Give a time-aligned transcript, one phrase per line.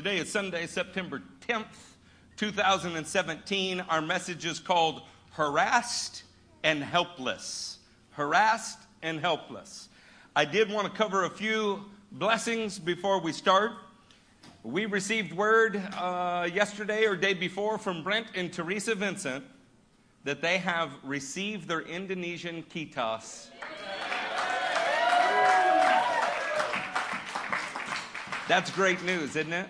[0.00, 1.66] Today is Sunday, September 10th,
[2.38, 3.80] 2017.
[3.80, 6.22] Our message is called Harassed
[6.64, 7.76] and Helpless.
[8.12, 9.90] Harassed and Helpless.
[10.34, 13.72] I did want to cover a few blessings before we start.
[14.62, 19.44] We received word uh, yesterday or day before from Brent and Teresa Vincent
[20.24, 23.48] that they have received their Indonesian kitas.
[28.48, 29.68] That's great news, isn't it?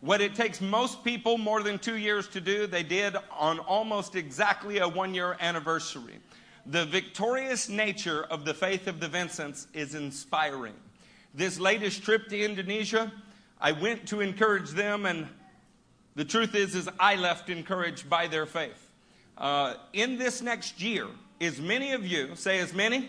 [0.00, 4.14] What it takes most people more than two years to do, they did on almost
[4.14, 6.20] exactly a one year anniversary.
[6.66, 10.74] The victorious nature of the faith of the Vincents is inspiring.
[11.34, 13.12] This latest trip to Indonesia,
[13.60, 15.26] I went to encourage them, and
[16.14, 18.90] the truth is, is I left encouraged by their faith.
[19.36, 21.06] Uh, in this next year,
[21.40, 22.98] as many of you, say as many?
[22.98, 23.04] as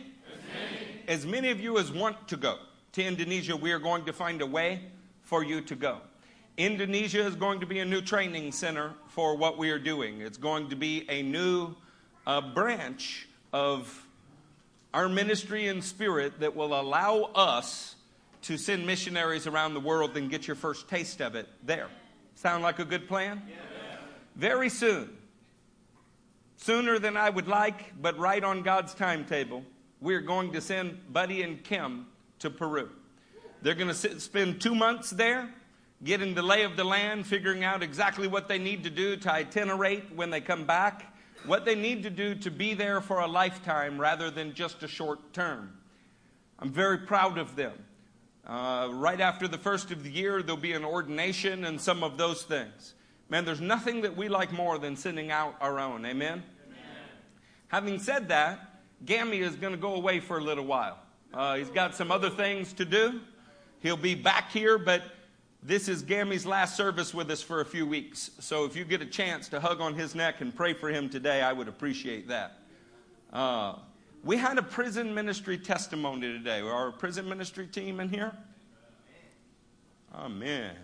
[0.54, 2.58] many, as many of you as want to go
[2.94, 4.82] to Indonesia, we are going to find a way
[5.22, 6.00] for you to go.
[6.60, 10.20] Indonesia is going to be a new training center for what we are doing.
[10.20, 11.74] It's going to be a new
[12.28, 14.06] uh, branch of
[14.94, 17.96] our ministry and spirit that will allow us
[18.42, 21.88] to send missionaries around the world and get your first taste of it there.
[22.36, 23.42] Sound like a good plan?
[23.48, 23.56] Yeah.
[24.36, 25.16] Very soon,
[26.58, 29.64] sooner than I would like, but right on God's timetable,
[30.02, 32.08] we're going to send Buddy and Kim
[32.40, 32.90] to Peru.
[33.62, 35.54] They're going to spend two months there,
[36.04, 39.32] getting the lay of the land, figuring out exactly what they need to do to
[39.32, 43.28] itinerate when they come back, what they need to do to be there for a
[43.28, 45.78] lifetime rather than just a short term.
[46.58, 47.74] I'm very proud of them.
[48.46, 52.18] Uh, right after the first of the year, there'll be an ordination and some of
[52.18, 52.96] those things.
[53.30, 56.06] Man, there's nothing that we like more than sending out our own.
[56.06, 56.44] Amen?
[56.66, 56.80] Amen.
[57.68, 60.98] Having said that, Gammy is going to go away for a little while.
[61.34, 63.22] Uh, he's got some other things to do.
[63.82, 65.04] He'll be back here, but
[65.62, 68.32] this is Gammy's last service with us for a few weeks.
[68.40, 71.10] So if you get a chance to hug on his neck and pray for him
[71.10, 72.60] today, I would appreciate that.
[73.34, 73.76] Uh,
[74.24, 76.62] we had a prison ministry testimony today.
[76.62, 78.34] Are Our prison ministry team in here.
[80.16, 80.76] Amen.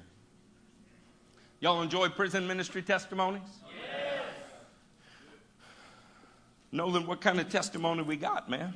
[1.61, 3.41] Y'all enjoy prison ministry testimonies?
[3.65, 4.23] Yes.
[6.71, 8.73] Nolan, what kind of testimony we got, man?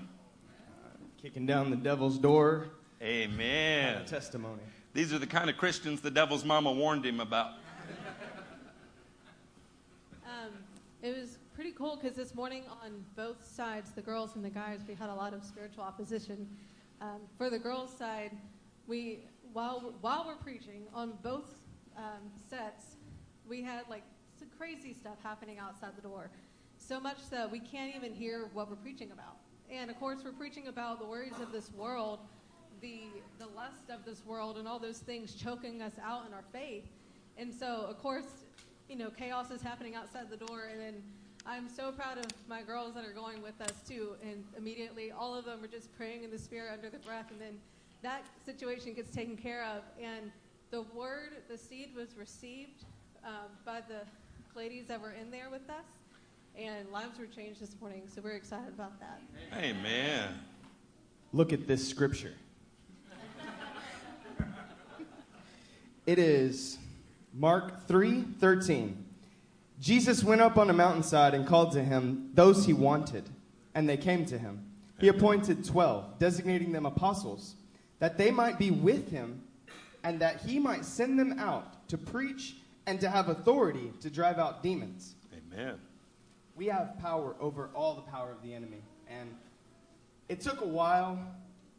[1.21, 2.69] Kicking down the devil's door.
[3.01, 3.93] Amen.
[3.93, 4.61] Kind of testimony.
[4.93, 7.51] These are the kind of Christians the devil's mama warned him about.
[10.25, 10.51] Um,
[11.03, 14.79] it was pretty cool because this morning on both sides, the girls and the guys,
[14.87, 16.47] we had a lot of spiritual opposition.
[17.01, 18.31] Um, for the girls' side,
[18.87, 19.19] we
[19.53, 21.53] while while we're preaching on both
[21.95, 22.95] um, sets,
[23.47, 24.03] we had like
[24.57, 26.29] crazy stuff happening outside the door,
[26.77, 29.37] so much that we can't even hear what we're preaching about.
[29.71, 32.19] And of course, we're preaching about the worries of this world,
[32.81, 33.01] the
[33.37, 36.85] the lust of this world, and all those things choking us out in our faith.
[37.37, 38.43] And so, of course,
[38.89, 41.03] you know, chaos is happening outside the door, and then
[41.45, 44.15] I'm so proud of my girls that are going with us too.
[44.21, 47.39] And immediately, all of them are just praying in the spirit under the breath, and
[47.39, 47.57] then
[48.01, 49.83] that situation gets taken care of.
[50.01, 50.31] And
[50.71, 52.83] the word, the seed was received
[53.25, 54.01] um, by the
[54.55, 55.85] ladies that were in there with us,
[56.57, 58.03] and lives were changed this morning.
[58.13, 59.21] So we're excited about that.
[59.57, 60.39] Amen.
[61.31, 62.33] Look at this scripture.
[66.09, 66.79] It is
[67.35, 69.05] Mark 3:13.
[69.79, 73.29] Jesus went up on a mountainside and called to him those he wanted,
[73.75, 74.65] and they came to him.
[74.99, 77.53] He appointed twelve, designating them apostles,
[77.99, 79.43] that they might be with him,
[80.03, 82.55] and that he might send them out to preach
[82.87, 85.13] and to have authority to drive out demons.
[85.31, 85.75] Amen.
[86.55, 88.81] We have power over all the power of the enemy.
[89.07, 89.35] And
[90.27, 91.19] it took a while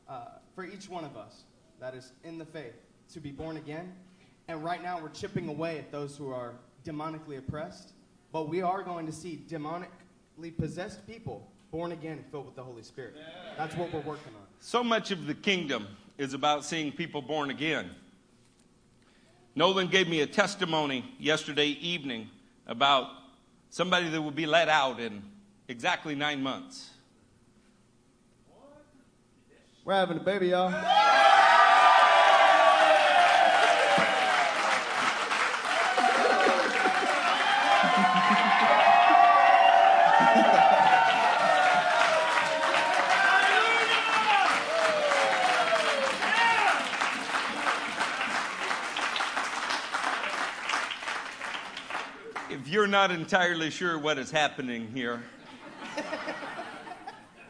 [0.08, 1.42] uh, for each one of us
[1.80, 2.76] that is in the faith
[3.12, 3.92] to be born again.
[4.50, 7.92] And right now we're chipping away at those who are demonically oppressed,
[8.32, 12.62] but we are going to see demonically possessed people born again and filled with the
[12.64, 13.14] Holy Spirit.
[13.56, 14.42] That's what we're working on.
[14.58, 15.86] So much of the kingdom
[16.18, 17.90] is about seeing people born again.
[19.54, 22.28] Nolan gave me a testimony yesterday evening
[22.66, 23.06] about
[23.70, 25.22] somebody that will be let out in
[25.68, 26.90] exactly nine months.
[29.84, 31.29] We're having a baby, y'all.
[52.70, 55.22] You're not entirely sure what is happening here,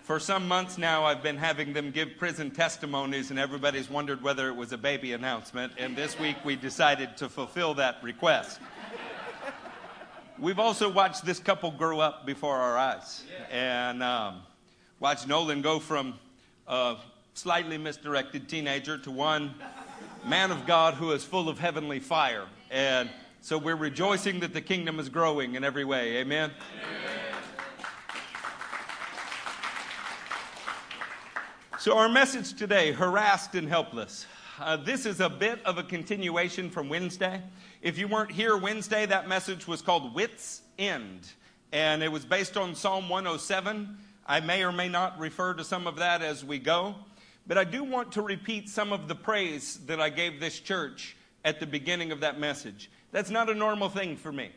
[0.03, 4.49] For some months now, I've been having them give prison testimonies, and everybody's wondered whether
[4.49, 5.75] it was a baby announcement.
[5.79, 8.59] And this week, we decided to fulfill that request.
[10.37, 13.23] We've also watched this couple grow up before our eyes,
[13.53, 14.41] and um,
[14.99, 16.15] watched Nolan go from
[16.67, 16.97] a
[17.35, 19.55] slightly misdirected teenager to one
[20.27, 22.47] man of God who is full of heavenly fire.
[22.71, 23.09] And
[23.43, 26.19] so we're rejoicing that the kingdom is growing in every way.
[26.19, 26.51] Amen.
[26.51, 27.21] Amen.
[31.79, 34.27] So, our message today harassed and helpless.
[34.59, 37.43] Uh, this is a bit of a continuation from Wednesday.
[37.81, 41.27] If you weren't here Wednesday, that message was called Wits End,
[41.73, 43.97] and it was based on Psalm 107.
[44.27, 46.95] I may or may not refer to some of that as we go,
[47.47, 51.17] but I do want to repeat some of the praise that I gave this church
[51.43, 52.91] at the beginning of that message.
[53.13, 54.51] That's not a normal thing for me.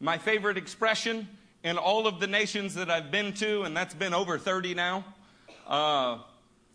[0.00, 1.28] My favorite expression
[1.62, 5.04] in all of the nations that I've been to, and that's been over 30 now,
[5.68, 6.18] uh,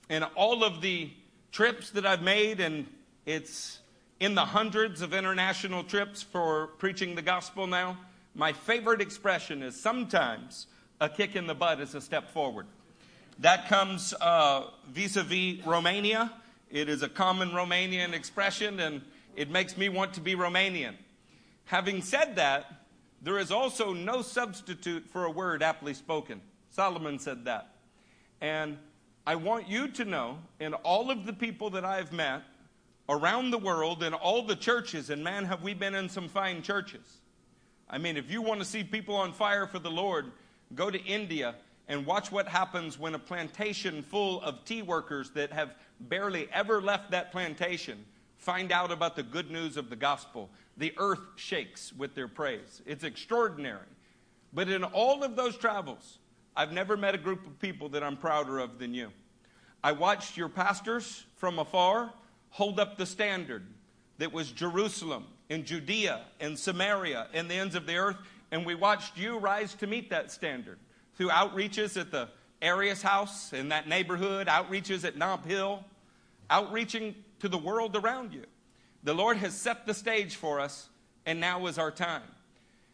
[0.10, 1.10] and all of the
[1.52, 2.88] trips that I've made, and
[3.26, 3.80] it's
[4.22, 7.98] in the hundreds of international trips for preaching the gospel now,
[8.34, 10.68] my favorite expression is sometimes
[11.02, 12.68] a kick in the butt is a step forward.
[13.40, 14.14] That comes
[14.90, 16.32] vis a vis Romania.
[16.72, 19.02] It is a common Romanian expression, and
[19.36, 20.96] it makes me want to be Romanian.
[21.68, 22.66] Having said that,
[23.22, 26.40] there is also no substitute for a word aptly spoken.
[26.70, 27.76] Solomon said that.
[28.40, 28.78] And
[29.26, 32.44] I want you to know, in all of the people that I've met
[33.10, 36.62] around the world, in all the churches, and man, have we been in some fine
[36.62, 37.18] churches.
[37.90, 40.32] I mean, if you want to see people on fire for the Lord,
[40.74, 41.56] go to India
[41.90, 46.82] and watch what happens when a plantation full of tea workers that have barely ever
[46.82, 48.06] left that plantation
[48.48, 50.50] find out about the good news of the gospel.
[50.78, 52.82] The earth shakes with their praise.
[52.86, 53.92] It's extraordinary.
[54.54, 56.20] But in all of those travels,
[56.56, 59.12] I've never met a group of people that I'm prouder of than you.
[59.84, 62.14] I watched your pastors from afar
[62.52, 63.66] hold up the standard
[64.18, 68.16] that was Jerusalem and Judea and Samaria and the ends of the earth,
[68.52, 70.80] and we watched you rise to meet that standard
[71.16, 72.30] through outreaches at the
[72.64, 75.84] Arias House in that neighborhood, outreaches at Nob Hill,
[76.50, 78.44] outreaching to the world around you.
[79.04, 80.90] The Lord has set the stage for us,
[81.26, 82.24] and now is our time.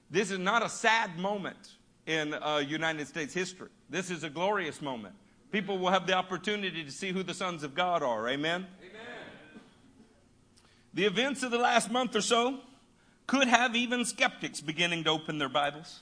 [0.10, 1.72] This is not a sad moment
[2.06, 3.70] in uh, United States history.
[3.90, 5.16] This is a glorious moment.
[5.52, 8.28] People will have the opportunity to see who the sons of God are.
[8.28, 8.66] Amen?
[8.82, 9.62] Amen.
[10.94, 12.60] The events of the last month or so
[13.28, 16.02] could have even skeptics beginning to open their Bibles.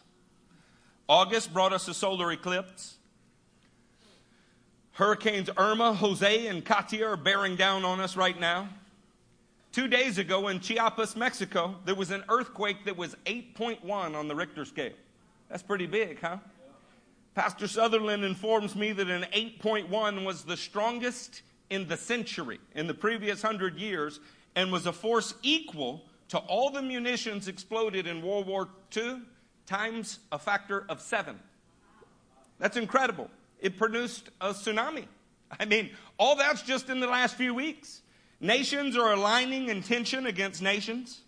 [1.07, 2.95] August brought us a solar eclipse.
[5.01, 8.69] Hurricanes Irma, Jose, and Katia are bearing down on us right now.
[9.71, 14.35] Two days ago in Chiapas, Mexico, there was an earthquake that was 8.1 on the
[14.35, 14.93] Richter scale.
[15.49, 16.37] That's pretty big, huh?
[17.33, 22.93] Pastor Sutherland informs me that an 8.1 was the strongest in the century, in the
[22.93, 24.19] previous hundred years,
[24.55, 29.21] and was a force equal to all the munitions exploded in World War II
[29.65, 31.39] times a factor of seven.
[32.59, 33.31] That's incredible.
[33.61, 35.05] It produced a tsunami.
[35.59, 38.01] I mean, all that's just in the last few weeks.
[38.39, 41.21] Nations are aligning in tension against nations.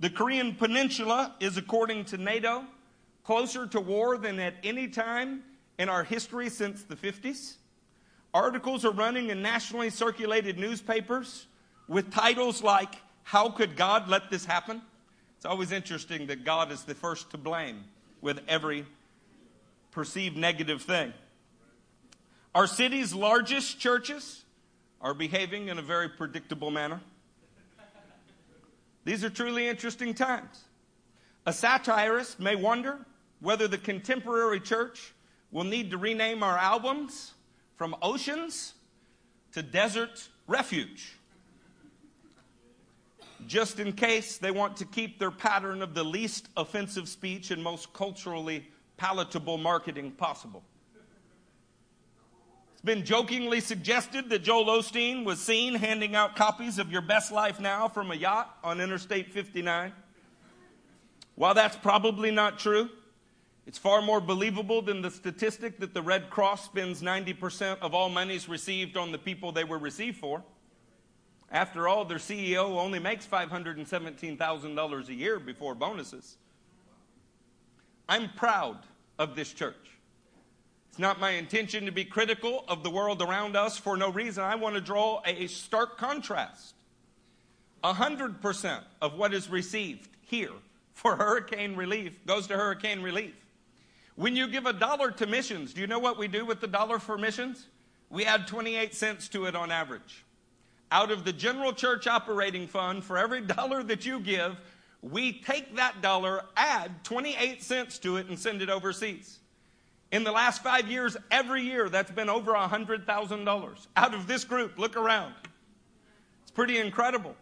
[0.00, 2.64] The Korean Peninsula is, according to NATO,
[3.24, 5.42] closer to war than at any time
[5.78, 7.54] in our history since the 50s.
[8.34, 11.46] Articles are running in nationally circulated newspapers
[11.86, 14.82] with titles like, How Could God Let This Happen?
[15.36, 17.84] It's always interesting that God is the first to blame
[18.20, 18.84] with every
[19.92, 21.12] perceived negative thing.
[22.54, 24.44] Our city's largest churches
[25.00, 27.00] are behaving in a very predictable manner.
[29.04, 30.64] These are truly interesting times.
[31.46, 32.98] A satirist may wonder
[33.40, 35.14] whether the contemporary church
[35.50, 37.32] will need to rename our albums
[37.76, 38.74] from Oceans
[39.52, 41.14] to Desert Refuge.
[43.46, 47.62] Just in case they want to keep their pattern of the least offensive speech and
[47.62, 50.64] most culturally palatable marketing possible.
[52.88, 57.60] Been jokingly suggested that Joel Osteen was seen handing out copies of Your Best Life
[57.60, 59.92] Now from a yacht on Interstate 59.
[61.34, 62.88] While that's probably not true,
[63.66, 68.08] it's far more believable than the statistic that the Red Cross spends 90% of all
[68.08, 70.42] monies received on the people they were received for.
[71.52, 76.38] After all, their CEO only makes $517,000 a year before bonuses.
[78.08, 78.78] I'm proud
[79.18, 79.97] of this church.
[80.98, 84.42] It's not my intention to be critical of the world around us for no reason.
[84.42, 86.74] I want to draw a stark contrast.
[87.84, 90.50] 100% of what is received here
[90.94, 93.32] for hurricane relief goes to hurricane relief.
[94.16, 96.66] When you give a dollar to missions, do you know what we do with the
[96.66, 97.68] dollar for missions?
[98.10, 100.24] We add 28 cents to it on average.
[100.90, 104.56] Out of the general church operating fund, for every dollar that you give,
[105.00, 109.38] we take that dollar, add 28 cents to it, and send it overseas.
[110.10, 114.78] In the last five years, every year, that's been over $100,000 out of this group.
[114.78, 115.34] Look around.
[116.42, 117.36] It's pretty incredible.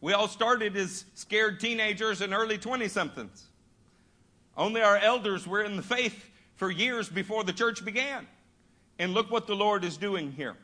[0.00, 3.46] We all started as scared teenagers and early 20 somethings.
[4.56, 8.26] Only our elders were in the faith for years before the church began.
[8.98, 10.56] And look what the Lord is doing here.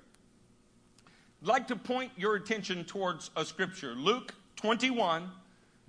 [1.42, 5.30] I'd like to point your attention towards a scripture Luke 21,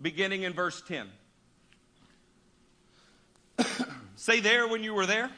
[0.02, 1.08] beginning in verse 10.
[4.18, 5.32] Say there when you were there.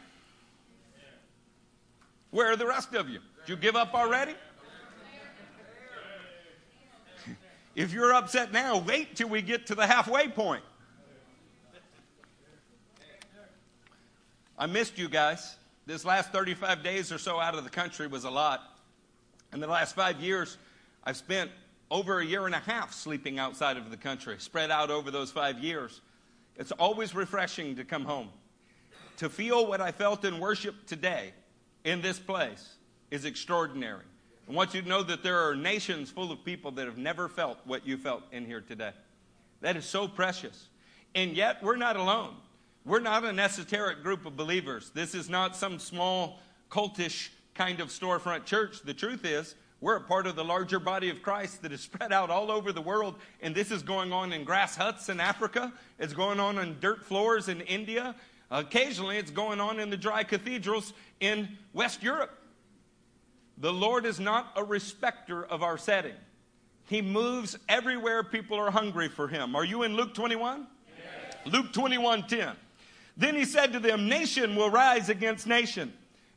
[2.31, 3.19] Where are the rest of you?
[3.45, 4.33] Did you give up already?
[7.75, 10.63] If you're upset now, wait till we get to the halfway point.
[14.57, 15.55] I missed you guys.
[15.85, 18.61] This last 35 days or so out of the country was a lot.
[19.53, 20.57] In the last five years,
[21.03, 21.51] I've spent
[21.91, 25.29] over a year and a half sleeping outside of the country, spread out over those
[25.29, 26.01] five years.
[26.57, 28.29] It's always refreshing to come home.
[29.17, 31.33] To feel what I felt in worship today
[31.87, 32.75] in this place
[33.11, 34.03] is extraordinary.
[34.49, 37.29] I want you to know that there are nations full of people that have never
[37.29, 38.91] felt what you felt in here today.
[39.61, 40.67] That is so precious.
[41.15, 42.35] And yet, we're not alone.
[42.85, 44.91] We're not an esoteric group of believers.
[44.93, 48.81] This is not some small, cultish kind of storefront church.
[48.81, 52.11] The truth is, we're a part of the larger body of Christ that is spread
[52.11, 55.71] out all over the world, and this is going on in grass huts in Africa.
[55.99, 58.13] It's going on on dirt floors in India.
[58.49, 62.37] Occasionally, it's going on in the dry cathedrals in West Europe.
[63.57, 66.15] The Lord is not a respecter of our setting.
[66.85, 69.55] He moves everywhere people are hungry for him.
[69.55, 70.67] Are you in Luke 21?
[70.97, 71.53] Yes.
[71.53, 72.55] Luke 21 10.
[73.17, 75.91] Then he said to them, Nation will rise against nation,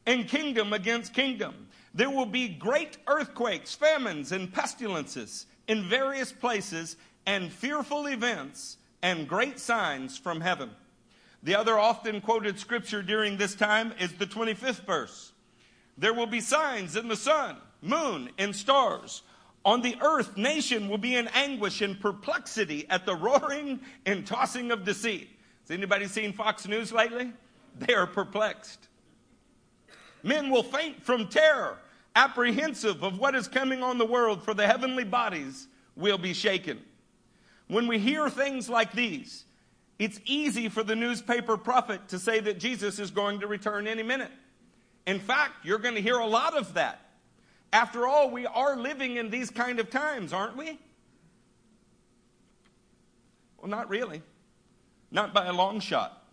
[0.07, 1.69] and kingdom against kingdom.
[1.95, 9.29] There will be great earthquakes, famines, and pestilences in various places, and fearful events and
[9.29, 10.71] great signs from heaven.
[11.43, 15.33] The other often quoted scripture during this time is the 25th verse.
[15.97, 19.23] There will be signs in the sun, moon, and stars.
[19.65, 24.71] On the earth, nation will be in anguish and perplexity at the roaring and tossing
[24.71, 25.29] of deceit.
[25.63, 27.33] Has anybody seen Fox News lately?
[27.79, 28.89] They are perplexed.
[30.23, 31.79] Men will faint from terror,
[32.17, 36.81] apprehensive of what is coming on the world, for the heavenly bodies will be shaken.
[37.69, 39.45] When we hear things like these,
[40.01, 44.03] it's easy for the newspaper prophet to say that Jesus is going to return any
[44.03, 44.31] minute.
[45.07, 47.03] In fact, you're going to hear a lot of that.
[47.71, 50.79] After all, we are living in these kind of times, aren't we?
[53.59, 54.23] Well, not really.
[55.11, 56.25] Not by a long shot.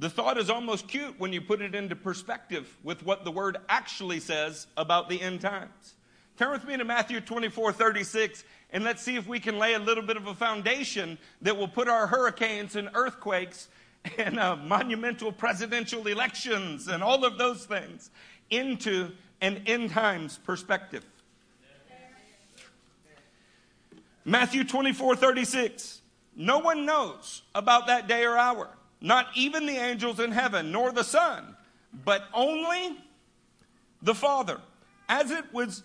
[0.00, 3.56] The thought is almost cute when you put it into perspective with what the word
[3.68, 5.94] actually says about the end times.
[6.36, 8.42] Turn with me to Matthew 24 36
[8.74, 11.68] and let's see if we can lay a little bit of a foundation that will
[11.68, 13.68] put our hurricanes and earthquakes
[14.18, 18.10] and uh, monumental presidential elections and all of those things
[18.50, 21.04] into an end times perspective.
[24.24, 26.00] Matthew 24 36.
[26.36, 28.68] No one knows about that day or hour,
[29.00, 31.56] not even the angels in heaven, nor the Son,
[32.04, 32.98] but only
[34.02, 34.60] the Father.
[35.08, 35.84] As it was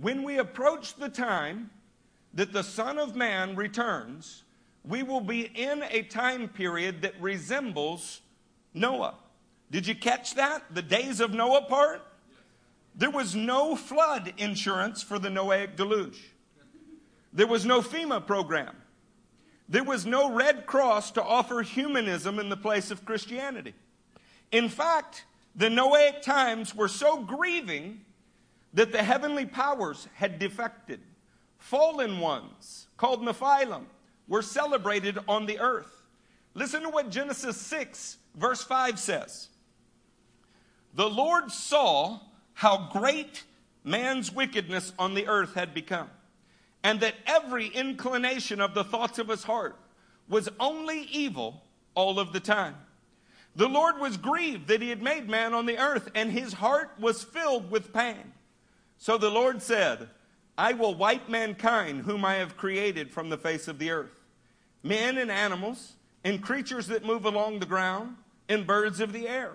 [0.00, 1.70] when we approach the time
[2.34, 4.42] that the Son of Man returns,
[4.84, 8.20] we will be in a time period that resembles
[8.74, 9.14] Noah.
[9.70, 10.62] Did you catch that?
[10.74, 12.02] The days of Noah part?
[12.94, 16.20] There was no flood insurance for the Noahic deluge.
[17.32, 18.76] There was no FEMA program.
[19.68, 23.74] There was no Red Cross to offer humanism in the place of Christianity.
[24.52, 25.24] In fact,
[25.56, 28.02] the Noahic times were so grieving
[28.74, 31.00] that the heavenly powers had defected.
[31.58, 33.84] Fallen ones, called Nephilim,
[34.28, 36.02] were celebrated on the earth.
[36.54, 39.48] Listen to what Genesis 6, verse 5 says.
[40.94, 42.20] The Lord saw
[42.52, 43.44] how great
[43.82, 46.10] man's wickedness on the earth had become,
[46.82, 49.76] and that every inclination of the thoughts of his heart
[50.28, 51.62] was only evil
[51.94, 52.76] all of the time.
[53.56, 56.90] The Lord was grieved that he had made man on the earth, and his heart
[56.98, 58.32] was filled with pain.
[58.98, 60.08] So the Lord said,
[60.56, 64.20] I will wipe mankind, whom I have created from the face of the earth,
[64.82, 68.16] men and animals, and creatures that move along the ground,
[68.48, 69.52] and birds of the air.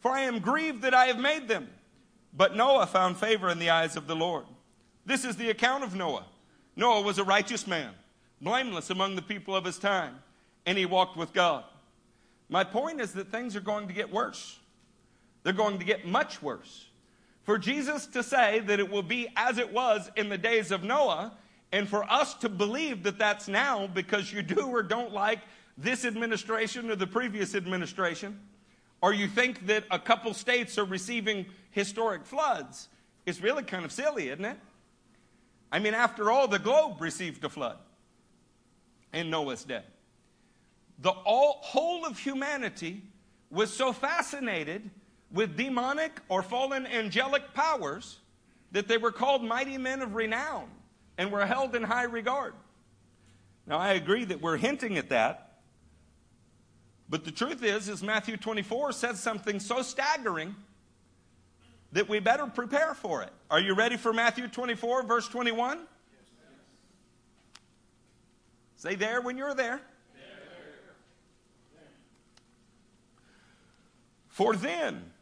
[0.00, 1.68] For I am grieved that I have made them.
[2.36, 4.44] But Noah found favor in the eyes of the Lord.
[5.06, 6.26] This is the account of Noah.
[6.74, 7.92] Noah was a righteous man,
[8.42, 10.16] blameless among the people of his time,
[10.66, 11.64] and he walked with God.
[12.48, 14.58] My point is that things are going to get worse.
[15.42, 16.86] They're going to get much worse.
[17.46, 20.84] For Jesus to say that it will be as it was in the days of
[20.84, 21.32] Noah,
[21.72, 25.38] and for us to believe that that's now because you do or don't like
[25.78, 28.38] this administration or the previous administration,
[29.00, 32.88] or you think that a couple states are receiving historic floods,
[33.24, 34.58] is really kind of silly, isn't it?
[35.72, 37.78] I mean, after all, the globe received a flood
[39.14, 39.82] in Noah's day
[40.98, 43.02] the all, whole of humanity
[43.50, 44.90] was so fascinated
[45.36, 48.18] with demonic or fallen angelic powers
[48.72, 50.68] that they were called mighty men of renown
[51.18, 52.54] and were held in high regard.
[53.66, 55.58] Now, I agree that we're hinting at that.
[57.08, 60.56] But the truth is, is Matthew 24 says something so staggering
[61.92, 63.30] that we better prepare for it.
[63.50, 65.78] Are you ready for Matthew 24, verse 21?
[65.78, 65.86] Yes,
[68.76, 69.82] Say there when you're there.
[74.28, 75.12] For then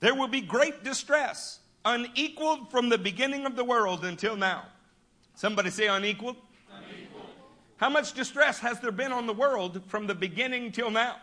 [0.00, 4.64] there will be great distress, unequaled from the beginning of the world until now.
[5.34, 6.36] Somebody say unequaled.
[6.70, 7.26] unequaled.
[7.76, 11.16] How much distress has there been on the world from the beginning till now?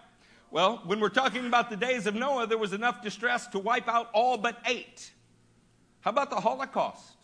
[0.50, 3.88] Well, when we're talking about the days of Noah, there was enough distress to wipe
[3.88, 5.12] out all but eight.
[6.02, 7.16] How about the Holocaust?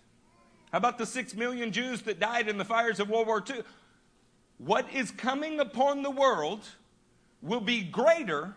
[0.72, 3.62] How about the six million Jews that died in the fires of World War II?
[4.58, 6.68] What is coming upon the world
[7.42, 8.56] will be greater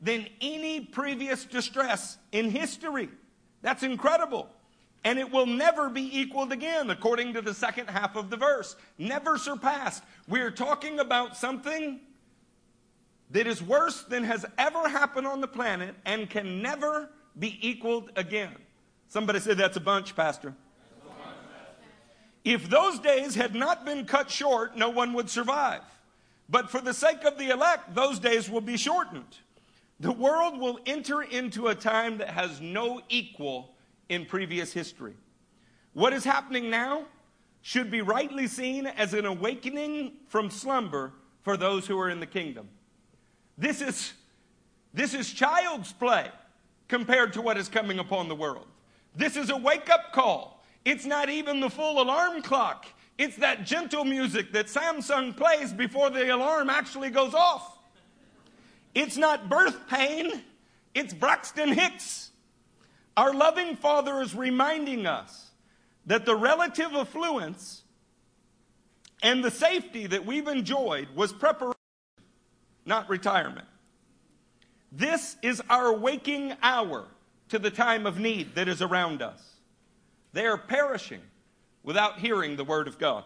[0.00, 3.08] than any previous distress in history.
[3.62, 4.48] That's incredible.
[5.04, 8.76] And it will never be equaled again, according to the second half of the verse.
[8.98, 10.02] Never surpassed.
[10.28, 12.00] We're talking about something
[13.30, 18.10] that is worse than has ever happened on the planet and can never be equaled
[18.16, 18.54] again.
[19.08, 20.54] Somebody said that's a bunch, Pastor.
[22.44, 25.82] If those days had not been cut short, no one would survive.
[26.48, 29.36] But for the sake of the elect, those days will be shortened.
[30.00, 33.74] The world will enter into a time that has no equal
[34.08, 35.14] in previous history.
[35.92, 37.04] What is happening now
[37.62, 42.26] should be rightly seen as an awakening from slumber for those who are in the
[42.26, 42.68] kingdom.
[43.56, 44.12] This is,
[44.94, 46.30] this is child's play
[46.86, 48.66] compared to what is coming upon the world.
[49.16, 50.64] This is a wake up call.
[50.84, 52.86] It's not even the full alarm clock.
[53.18, 57.77] It's that gentle music that Samsung plays before the alarm actually goes off.
[58.98, 60.42] It's not birth pain,
[60.92, 62.32] it's Braxton Hicks.
[63.16, 65.52] Our loving Father is reminding us
[66.06, 67.84] that the relative affluence
[69.22, 71.78] and the safety that we've enjoyed was preparation,
[72.84, 73.68] not retirement.
[74.90, 77.06] This is our waking hour
[77.50, 79.40] to the time of need that is around us.
[80.32, 81.22] They are perishing
[81.84, 83.22] without hearing the Word of God.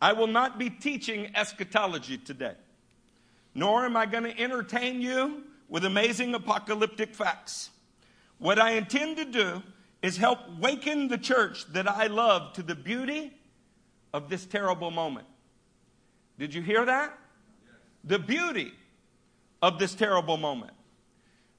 [0.00, 2.54] I will not be teaching eschatology today
[3.54, 7.70] nor am I going to entertain you with amazing apocalyptic facts.
[8.38, 9.62] What I intend to do
[10.02, 13.32] is help waken the church that I love to the beauty
[14.12, 15.26] of this terrible moment.
[16.38, 17.18] Did you hear that?
[18.04, 18.72] The beauty
[19.62, 20.72] of this terrible moment.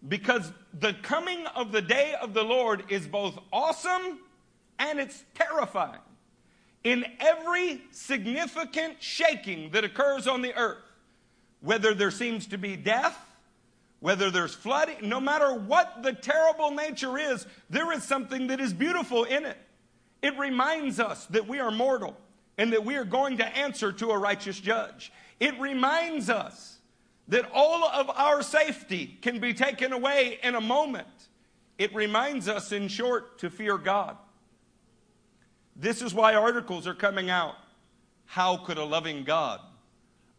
[0.06, 4.20] Because the coming of the day of the Lord is both awesome
[4.78, 6.02] and it's terrifying.
[6.84, 10.84] In every significant shaking that occurs on the earth,
[11.64, 13.18] whether there seems to be death,
[14.02, 18.74] whether there's flooding, no matter what the terrible nature is, there is something that is
[18.74, 19.58] beautiful in it.
[20.22, 22.18] It reminds us that we are mortal
[22.58, 25.14] and that we are going to answer to a righteous judge.
[25.40, 26.80] It reminds us
[27.30, 31.08] that all of our safety can be taken away in a moment.
[31.78, 34.18] It reminds us, in short, to fear God.
[35.78, 37.56] This is why articles are coming out.
[38.26, 39.62] How could a loving God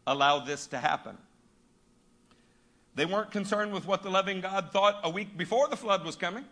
[0.07, 1.17] allow this to happen.
[2.95, 6.15] They weren't concerned with what the loving God thought a week before the flood was
[6.15, 6.45] coming.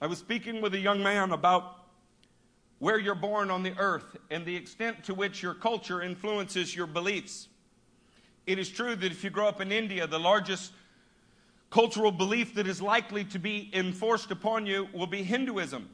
[0.00, 1.76] I was speaking with a young man about
[2.78, 6.86] where you're born on the earth and the extent to which your culture influences your
[6.86, 7.48] beliefs.
[8.46, 10.72] It is true that if you grow up in India, the largest
[11.70, 15.88] cultural belief that is likely to be enforced upon you will be Hinduism.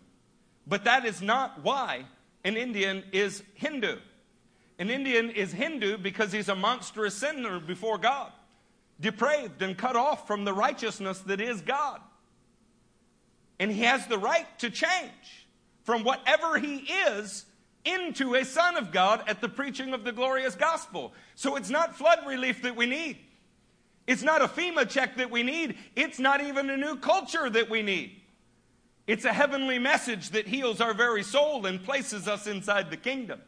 [0.67, 2.07] But that is not why
[2.45, 3.97] an Indian is Hindu.
[4.79, 8.33] An Indian is Hindu because he's a monstrous sinner before God.
[9.01, 12.01] depraved and cut off from the righteousness that is God.
[13.59, 15.47] And he has the right to change
[15.83, 16.77] from whatever he
[17.09, 17.45] is
[17.85, 21.13] into a son of God at the preaching of the glorious gospel.
[21.35, 23.19] So it's not flood relief that we need.
[24.07, 25.77] It's not a FEMA check that we need.
[25.97, 28.21] It's not even a new culture that we need.
[29.07, 33.41] It's a heavenly message that heals our very soul and places us inside the kingdom.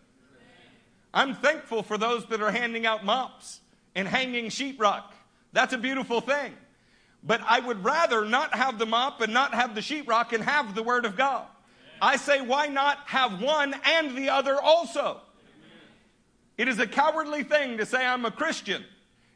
[1.16, 3.60] I'm thankful for those that are handing out mops
[3.94, 5.04] and hanging sheetrock.
[5.54, 6.52] That's a beautiful thing.
[7.22, 10.74] But I would rather not have the mop and not have the sheetrock and have
[10.74, 11.46] the Word of God.
[12.02, 15.22] I say, why not have one and the other also?
[16.58, 18.84] It is a cowardly thing to say, I'm a Christian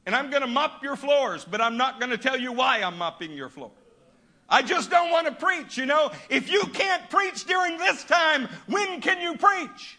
[0.05, 2.83] and I'm going to mop your floors, but I'm not going to tell you why
[2.83, 3.71] I'm mopping your floor.
[4.51, 6.13] I just don't want to preach, you know.
[6.29, 9.97] If you can't preach during this time, when can you preach?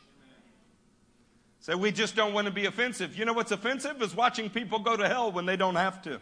[1.61, 3.15] So we just don't want to be offensive.
[3.15, 6.19] You know what's offensive is watching people go to hell when they don't have to.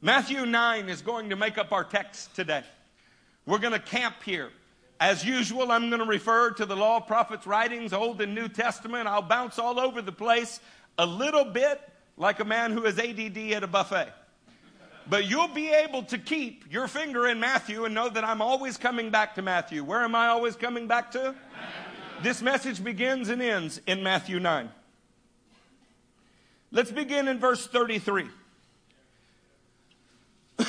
[0.00, 2.62] Matthew 9 is going to make up our text today.
[3.44, 4.50] We're going to camp here.
[5.00, 9.08] As usual, I'm going to refer to the law, prophets, writings, Old and New Testament.
[9.08, 10.60] I'll bounce all over the place
[10.96, 11.80] a little bit
[12.16, 14.12] like a man who has ADD at a buffet.
[15.08, 18.78] But you'll be able to keep your finger in Matthew and know that I'm always
[18.78, 19.84] coming back to Matthew.
[19.84, 21.34] Where am I always coming back to?
[22.22, 24.70] This message begins and ends in Matthew 9.
[26.70, 28.28] Let's begin in verse 33.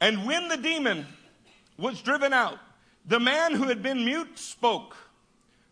[0.00, 1.06] and when the demon
[1.76, 2.58] was driven out,
[3.04, 4.96] the man who had been mute spoke.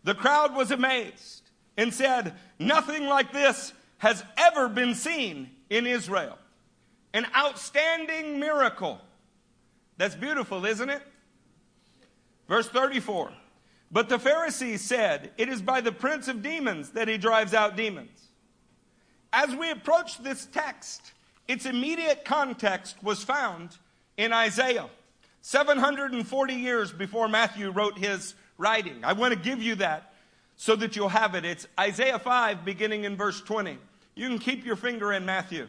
[0.05, 1.43] The crowd was amazed
[1.79, 6.39] and said, Nothing like this has ever been seen in Israel
[7.15, 9.01] an outstanding miracle.
[9.97, 11.01] That's beautiful, isn't it?
[12.49, 13.33] Verse 34.
[13.91, 17.77] But the Pharisees said, It is by the prince of demons that he drives out
[17.77, 18.29] demons.
[19.33, 21.13] As we approach this text,
[21.47, 23.77] its immediate context was found
[24.17, 24.89] in Isaiah,
[25.41, 29.05] 740 years before Matthew wrote his writing.
[29.05, 30.13] I want to give you that
[30.57, 31.45] so that you'll have it.
[31.45, 33.79] It's Isaiah 5, beginning in verse 20.
[34.15, 35.69] You can keep your finger in Matthew.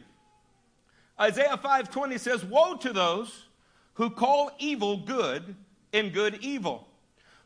[1.19, 3.45] Isaiah 5:20 says, "Woe to those
[3.93, 5.56] who call evil good
[5.93, 6.89] and good evil,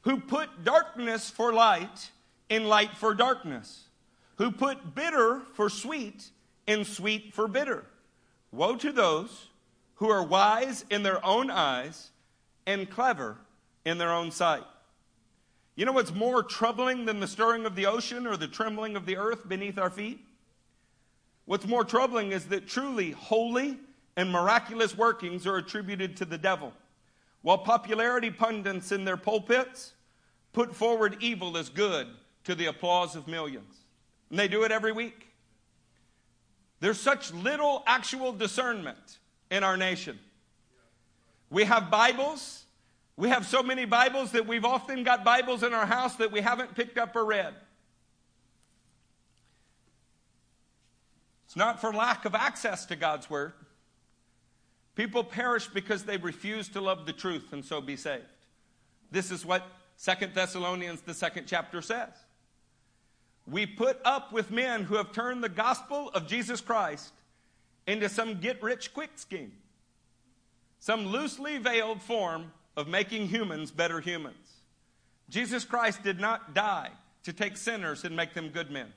[0.02, 2.12] who put darkness for light
[2.50, 3.90] and light for darkness,
[4.38, 6.32] who put bitter for sweet
[6.68, 7.86] and sweet for bitter.
[8.52, 9.48] Woe to those
[9.96, 12.10] who are wise in their own eyes
[12.66, 13.38] and clever
[13.86, 14.66] in their own sight."
[15.76, 19.06] You know what's more troubling than the stirring of the ocean or the trembling of
[19.06, 20.26] the earth beneath our feet?
[21.50, 23.80] What's more troubling is that truly holy
[24.16, 26.74] and miraculous workings are attributed to the devil,
[27.42, 29.94] while popularity pundits in their pulpits
[30.54, 32.06] put forward evil as good
[32.44, 33.78] to the applause of millions.
[34.30, 35.30] And they do it every week.
[36.82, 39.18] There's such little actual discernment
[39.50, 40.20] in our nation.
[41.50, 42.66] We have Bibles.
[43.18, 46.42] We have so many Bibles that we've often got Bibles in our house that we
[46.42, 47.56] haven't picked up or read.
[51.50, 53.54] It's not for lack of access to God's Word.
[54.94, 58.22] People perish because they refuse to love the truth and so be saved.
[59.10, 62.12] This is what Second Thessalonians, the second chapter, says.
[63.48, 67.14] We put up with men who have turned the gospel of Jesus Christ
[67.88, 69.54] into some get rich quick scheme,
[70.80, 74.62] some loosely veiled form of making humans better humans.
[75.32, 76.92] Jesus Christ did not die
[77.24, 78.94] to take sinners and make them good men.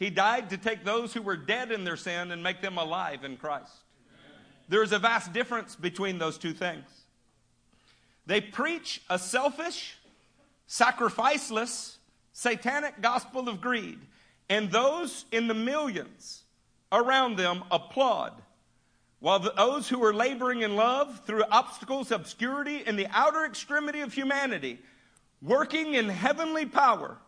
[0.00, 3.22] He died to take those who were dead in their sin and make them alive
[3.22, 3.70] in Christ.
[4.66, 6.86] There is a vast difference between those two things.
[8.24, 9.98] They preach a selfish,
[10.66, 11.96] sacrificeless,
[12.32, 13.98] satanic gospel of greed,
[14.48, 16.44] and those in the millions
[16.90, 18.40] around them applaud,
[19.18, 24.14] while those who are laboring in love through obstacles, obscurity, and the outer extremity of
[24.14, 24.78] humanity,
[25.42, 27.18] working in heavenly power,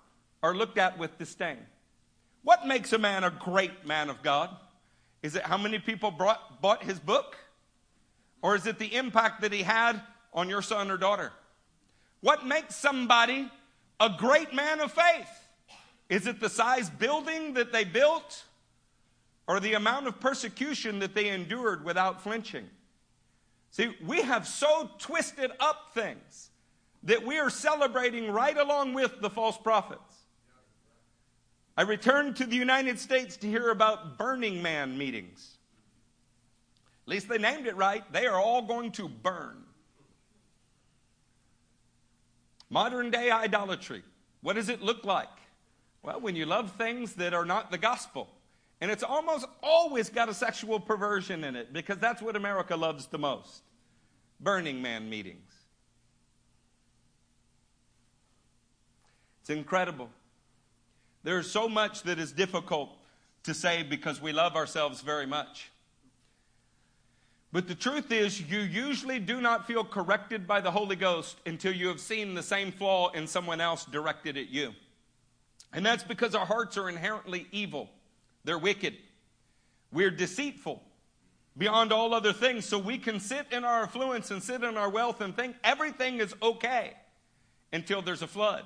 [0.42, 1.58] are looked at with disdain.
[2.42, 4.50] What makes a man a great man of God?
[5.22, 7.36] Is it how many people brought, bought his book?
[8.42, 10.02] Or is it the impact that he had
[10.32, 11.32] on your son or daughter?
[12.20, 13.50] What makes somebody
[14.00, 15.28] a great man of faith?
[16.08, 18.44] Is it the size building that they built?
[19.46, 22.68] Or the amount of persecution that they endured without flinching?
[23.70, 26.50] See, we have so twisted up things
[27.04, 30.21] that we are celebrating right along with the false prophets.
[31.76, 35.56] I returned to the United States to hear about Burning Man meetings.
[37.06, 38.10] At least they named it right.
[38.12, 39.64] They are all going to burn.
[42.68, 44.02] Modern day idolatry.
[44.42, 45.28] What does it look like?
[46.02, 48.28] Well, when you love things that are not the gospel,
[48.80, 53.06] and it's almost always got a sexual perversion in it because that's what America loves
[53.06, 53.62] the most
[54.40, 55.52] Burning Man meetings.
[59.40, 60.10] It's incredible.
[61.22, 62.90] There's so much that is difficult
[63.44, 65.70] to say because we love ourselves very much.
[67.52, 71.72] But the truth is, you usually do not feel corrected by the Holy Ghost until
[71.72, 74.72] you have seen the same flaw in someone else directed at you.
[75.72, 77.90] And that's because our hearts are inherently evil,
[78.44, 78.94] they're wicked,
[79.92, 80.82] we're deceitful
[81.56, 82.64] beyond all other things.
[82.64, 86.20] So we can sit in our affluence and sit in our wealth and think everything
[86.20, 86.94] is okay
[87.72, 88.64] until there's a flood.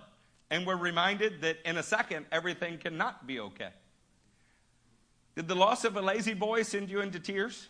[0.51, 3.71] And we're reminded that in a second, everything cannot be okay.
[5.35, 7.69] Did the loss of a La-Z-Boy send you into tears?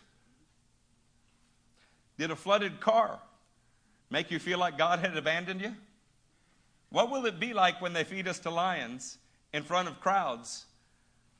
[2.17, 3.19] Did a flooded car
[4.09, 5.75] make you feel like God had abandoned you?
[6.89, 9.17] What will it be like when they feed us to lions
[9.53, 10.65] in front of crowds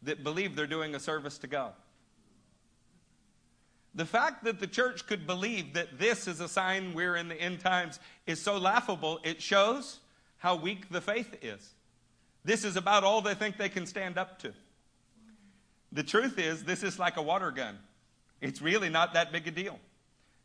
[0.04, 1.74] that believe they're doing a service to God?
[3.96, 7.42] The fact that the church could believe that this is a sign we're in the
[7.42, 9.20] end times is so laughable.
[9.24, 10.00] It shows
[10.38, 11.74] how weak the faith is.
[12.44, 14.54] This is about all they think they can stand up to.
[15.92, 17.78] The truth is, this is like a water gun.
[18.42, 19.80] It's really not that big a deal.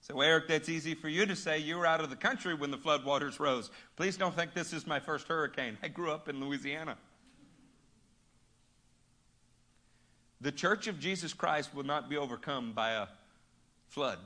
[0.01, 1.59] So, Eric, that's easy for you to say.
[1.59, 3.71] You were out of the country when the floodwaters rose.
[3.97, 5.79] Please don't think this is my first hurricane.
[5.83, 6.97] I grew up in Louisiana.
[10.41, 13.07] The church of Jesus Christ will not be overcome by a
[13.91, 14.19] flood.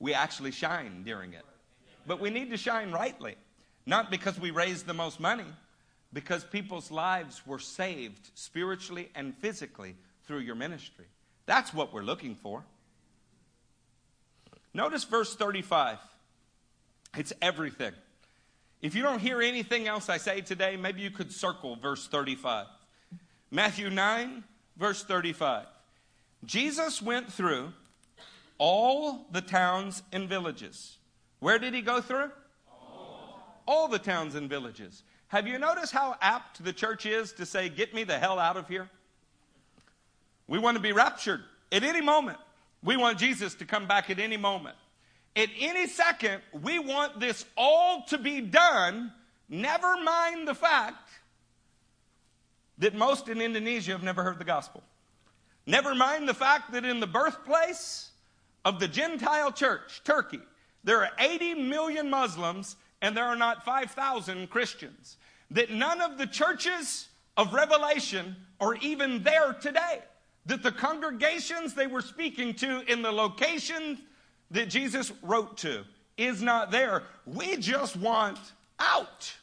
[0.00, 1.44] We actually shine during it.
[2.04, 3.36] But we need to shine rightly.
[3.88, 5.46] Not because we raised the most money,
[6.12, 11.06] because people's lives were saved spiritually and physically through your ministry.
[11.46, 12.62] That's what we're looking for.
[14.74, 15.96] Notice verse 35.
[17.16, 17.92] It's everything.
[18.82, 22.66] If you don't hear anything else I say today, maybe you could circle verse 35.
[23.50, 24.44] Matthew 9,
[24.76, 25.64] verse 35.
[26.44, 27.72] Jesus went through
[28.58, 30.98] all the towns and villages.
[31.40, 32.30] Where did he go through?
[33.68, 35.02] All, the towns and villages.
[35.26, 38.56] Have you noticed how apt the church is to say, Get me the hell out
[38.56, 38.88] of here?
[40.46, 42.38] We want to be raptured at any moment.
[42.82, 44.74] We want Jesus to come back at any moment.
[45.36, 49.12] At any second, we want this all to be done,
[49.50, 51.10] never mind the fact
[52.78, 54.82] that most in Indonesia have never heard the gospel.
[55.66, 58.12] Never mind the fact that in the birthplace
[58.64, 60.40] of the Gentile church, Turkey,
[60.84, 65.16] there are 80 million Muslims and there are not 5,000 Christians.
[65.50, 70.00] That none of the churches of Revelation are even there today
[70.48, 73.98] that the congregations they were speaking to in the location
[74.50, 75.84] that Jesus wrote to
[76.16, 77.02] is not there.
[77.26, 78.38] We just want
[78.78, 79.36] out.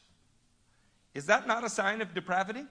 [1.14, 2.64] Is that not a sign of depravity?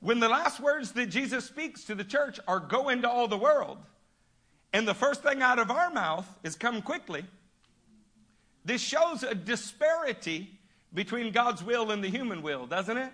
[0.00, 3.38] When the last words that Jesus speaks to the church are go into all the
[3.38, 3.78] world,
[4.72, 7.24] and the first thing out of our mouth is come quickly,
[8.64, 10.50] this shows a disparity
[10.94, 13.12] between God's will and the human will, doesn't it?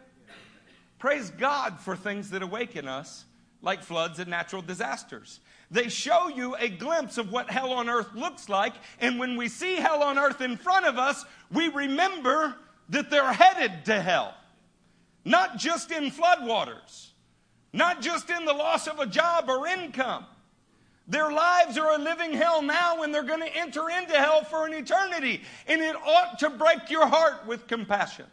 [0.99, 3.25] Praise God for things that awaken us
[3.63, 5.41] like floods and natural disasters.
[5.71, 9.49] They show you a glimpse of what hell on earth looks like, and when we
[9.49, 12.57] see hell on earth in front of us, we remember
[12.89, 14.35] that they're headed to hell.
[15.25, 17.11] Not just in floodwaters,
[17.73, 20.25] not just in the loss of a job or income.
[21.09, 24.67] Their lives are a living hell now, and they're going to enter into hell for
[24.67, 25.41] an eternity.
[25.67, 28.27] And it ought to break your heart with compassion.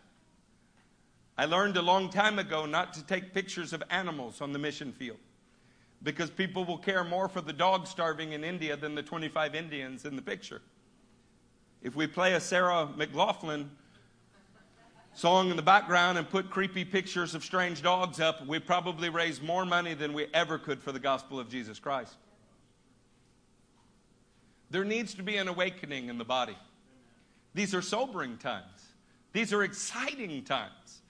[1.37, 4.91] I learned a long time ago not to take pictures of animals on the mission
[4.91, 5.17] field
[6.03, 10.05] because people will care more for the dog starving in India than the 25 Indians
[10.05, 10.61] in the picture.
[11.81, 13.67] If we play a Sarah McLachlan
[15.13, 19.41] song in the background and put creepy pictures of strange dogs up, we probably raise
[19.41, 22.15] more money than we ever could for the gospel of Jesus Christ.
[24.69, 26.57] There needs to be an awakening in the body.
[27.53, 28.65] These are sobering times.
[29.31, 31.01] These are exciting times.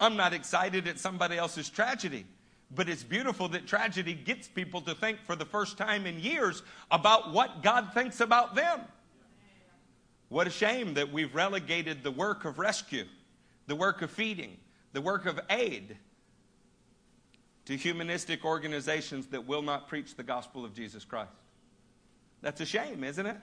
[0.00, 2.26] I'm not excited at somebody else's tragedy.
[2.74, 6.62] But it's beautiful that tragedy gets people to think for the first time in years
[6.90, 8.80] about what God thinks about them.
[10.28, 13.04] What a shame that we've relegated the work of rescue,
[13.66, 14.56] the work of feeding,
[14.92, 15.96] the work of aid
[17.66, 21.30] to humanistic organizations that will not preach the gospel of Jesus Christ.
[22.44, 23.36] That's a shame, isn't it?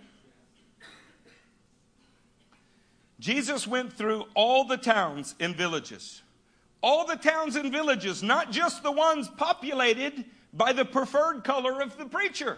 [3.20, 6.22] Jesus went through all the towns and villages
[6.82, 11.98] all the towns and villages, not just the ones populated by the preferred color of
[11.98, 12.58] the preacher.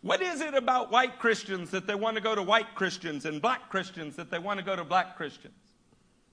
[0.00, 3.40] What is it about white Christians that they want to go to white Christians and
[3.40, 5.54] black Christians that they want to go to black Christians?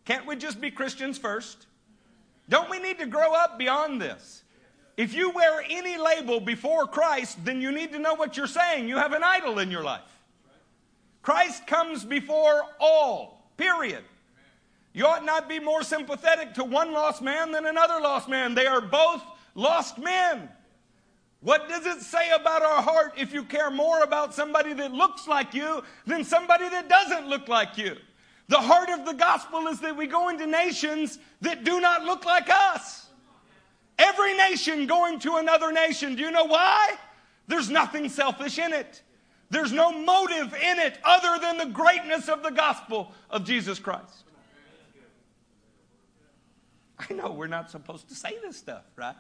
[0.06, 1.68] Can't we just be Christians first?
[2.50, 4.44] Don't we need to grow up beyond this?
[5.00, 8.90] If you wear any label before Christ, then you need to know what you're saying.
[8.90, 10.02] You have an idol in your life.
[11.22, 14.04] Christ comes before all, period.
[14.92, 18.56] You ought not be more sympathetic to one lost man than another lost man.
[18.56, 19.24] They are both
[19.56, 20.50] lost men.
[21.40, 25.30] What does it say about our heart if you care more about somebody that looks
[25.30, 27.96] like you than somebody that doesn't look like you?
[28.50, 32.26] The heart of the gospel is that we go into nations that do not look
[32.26, 33.06] like us.
[34.00, 36.16] Every nation going to another nation.
[36.16, 36.96] Do you know why?
[37.48, 39.04] There's nothing selfish in it.
[39.50, 44.24] There's no motive in it other than the greatness of the gospel of Jesus Christ.
[47.10, 49.16] I know we're not supposed to say this stuff, right?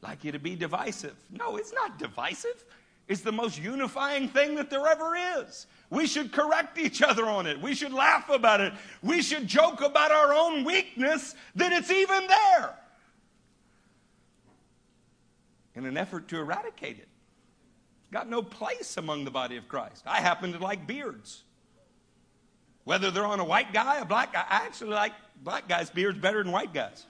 [0.00, 1.16] Like you to be divisive.
[1.30, 2.64] No, it's not divisive.
[3.06, 5.66] It's the most unifying thing that there ever is.
[5.90, 7.60] We should correct each other on it.
[7.60, 8.72] We should laugh about it.
[9.02, 12.79] We should joke about our own weakness that it's even there
[15.74, 17.08] in an effort to eradicate it.
[18.12, 20.02] Got no place among the body of Christ.
[20.06, 21.42] I happen to like beards.
[22.84, 26.18] Whether they're on a white guy, a black guy, I actually like black guys' beards
[26.18, 27.06] better than white guys.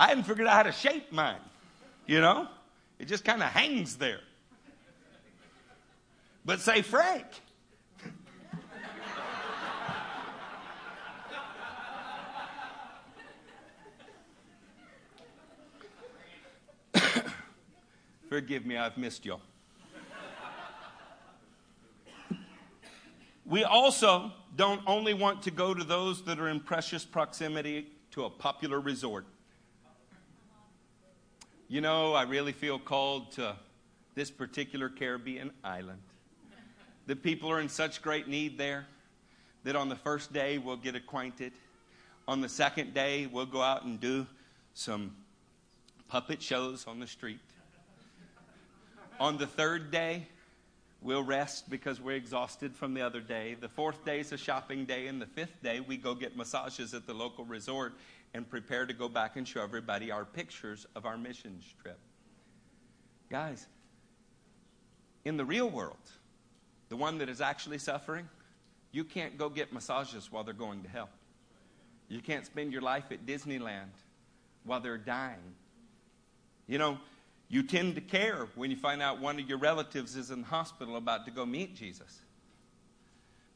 [0.00, 1.40] I hadn't figured out how to shape mine,
[2.06, 2.48] you know?
[2.98, 4.20] It just kind of hangs there.
[6.44, 7.26] But say Frank.
[18.28, 19.36] Forgive me, I've missed you.
[23.46, 28.24] We also don't only want to go to those that are in precious proximity to
[28.24, 29.24] a popular resort.
[31.68, 33.56] You know, I really feel called to
[34.14, 36.02] this particular Caribbean island.
[37.06, 38.86] The people are in such great need there
[39.64, 41.52] that on the first day we'll get acquainted.
[42.26, 44.26] On the second day, we'll go out and do
[44.74, 45.16] some
[46.08, 47.40] puppet shows on the street.
[49.20, 50.26] On the third day,
[51.00, 53.54] We'll rest because we're exhausted from the other day.
[53.54, 56.92] The fourth day is a shopping day, and the fifth day, we go get massages
[56.92, 57.94] at the local resort
[58.34, 61.98] and prepare to go back and show everybody our pictures of our missions trip.
[63.30, 63.68] Guys,
[65.24, 65.96] in the real world,
[66.88, 68.28] the one that is actually suffering,
[68.90, 71.10] you can't go get massages while they're going to hell.
[72.08, 73.92] You can't spend your life at Disneyland
[74.64, 75.54] while they're dying.
[76.66, 76.98] You know,
[77.48, 80.46] you tend to care when you find out one of your relatives is in the
[80.46, 82.20] hospital about to go meet Jesus.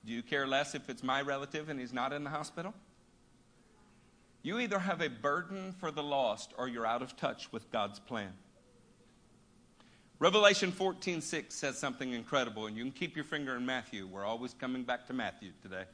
[0.04, 2.74] Do you care less if it's my relative and he's not in the hospital?
[4.42, 8.00] You either have a burden for the lost or you're out of touch with God's
[8.00, 8.32] plan.
[10.18, 14.06] Revelation 14:6 says something incredible, and you can keep your finger in Matthew.
[14.06, 15.84] We're always coming back to Matthew today.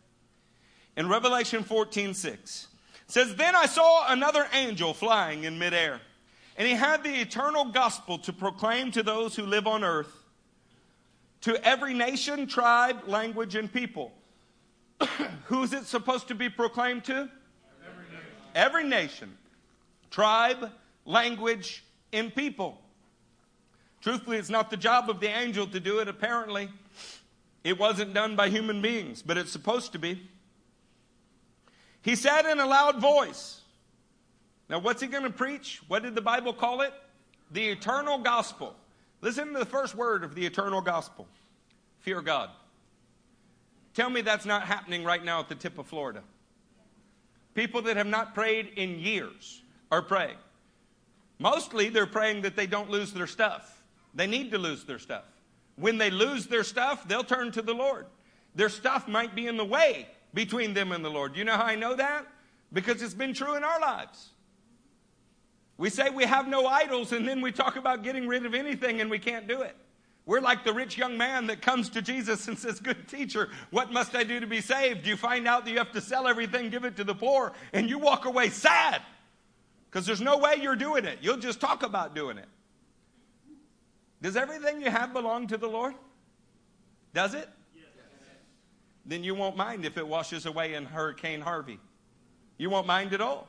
[0.96, 2.68] In Revelation 14:6
[3.06, 6.00] says, Then I saw another angel flying in midair
[6.58, 10.12] and he had the eternal gospel to proclaim to those who live on earth,
[11.42, 14.12] to every nation, tribe, language, and people.
[15.44, 17.30] Who's it supposed to be proclaimed to?
[17.86, 18.26] Every nation.
[18.56, 19.38] Every nation,
[20.10, 20.72] tribe,
[21.06, 22.80] language, and people.
[24.00, 26.68] Truthfully, it's not the job of the angel to do it, apparently.
[27.62, 30.28] It wasn't done by human beings, but it's supposed to be.
[32.02, 33.60] He said in a loud voice,
[34.68, 35.80] now, what's he going to preach?
[35.88, 36.92] What did the Bible call it?
[37.52, 38.74] The eternal gospel.
[39.22, 41.26] Listen to the first word of the eternal gospel
[42.00, 42.50] fear God.
[43.94, 46.22] Tell me that's not happening right now at the tip of Florida.
[47.54, 50.36] People that have not prayed in years are praying.
[51.38, 53.82] Mostly they're praying that they don't lose their stuff.
[54.14, 55.24] They need to lose their stuff.
[55.76, 58.06] When they lose their stuff, they'll turn to the Lord.
[58.54, 61.36] Their stuff might be in the way between them and the Lord.
[61.36, 62.26] You know how I know that?
[62.72, 64.30] Because it's been true in our lives.
[65.78, 69.00] We say we have no idols, and then we talk about getting rid of anything,
[69.00, 69.76] and we can't do it.
[70.26, 73.92] We're like the rich young man that comes to Jesus and says, Good teacher, what
[73.92, 75.06] must I do to be saved?
[75.06, 77.88] You find out that you have to sell everything, give it to the poor, and
[77.88, 79.00] you walk away sad
[79.88, 81.20] because there's no way you're doing it.
[81.22, 82.48] You'll just talk about doing it.
[84.20, 85.94] Does everything you have belong to the Lord?
[87.14, 87.48] Does it?
[89.06, 91.78] Then you won't mind if it washes away in Hurricane Harvey.
[92.58, 93.48] You won't mind at all.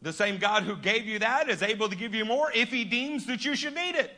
[0.00, 2.84] The same God who gave you that is able to give you more if He
[2.84, 4.12] deems that you should need it.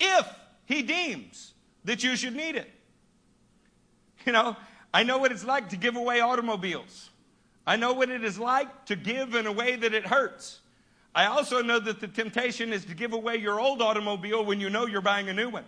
[0.00, 0.26] If
[0.64, 1.52] He deems
[1.84, 2.70] that you should need it.
[4.24, 4.56] You know,
[4.92, 7.10] I know what it's like to give away automobiles.
[7.66, 10.60] I know what it is like to give in a way that it hurts.
[11.14, 14.70] I also know that the temptation is to give away your old automobile when you
[14.70, 15.64] know you're buying a new one.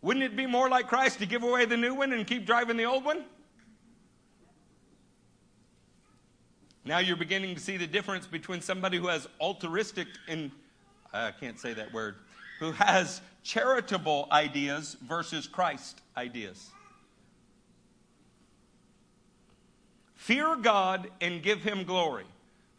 [0.00, 2.76] Wouldn't it be more like Christ to give away the new one and keep driving
[2.76, 3.24] the old one?
[6.88, 10.50] Now you're beginning to see the difference between somebody who has altruistic and
[11.12, 12.14] I can't say that word,
[12.60, 16.70] who has charitable ideas versus Christ ideas.
[20.14, 22.24] Fear God and give him glory.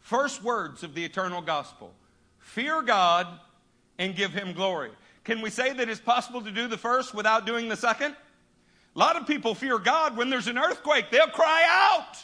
[0.00, 1.92] First words of the eternal gospel.
[2.40, 3.28] Fear God
[4.00, 4.90] and give him glory.
[5.22, 8.16] Can we say that it's possible to do the first without doing the second?
[8.96, 11.12] A lot of people fear God when there's an earthquake.
[11.12, 12.16] They'll cry out.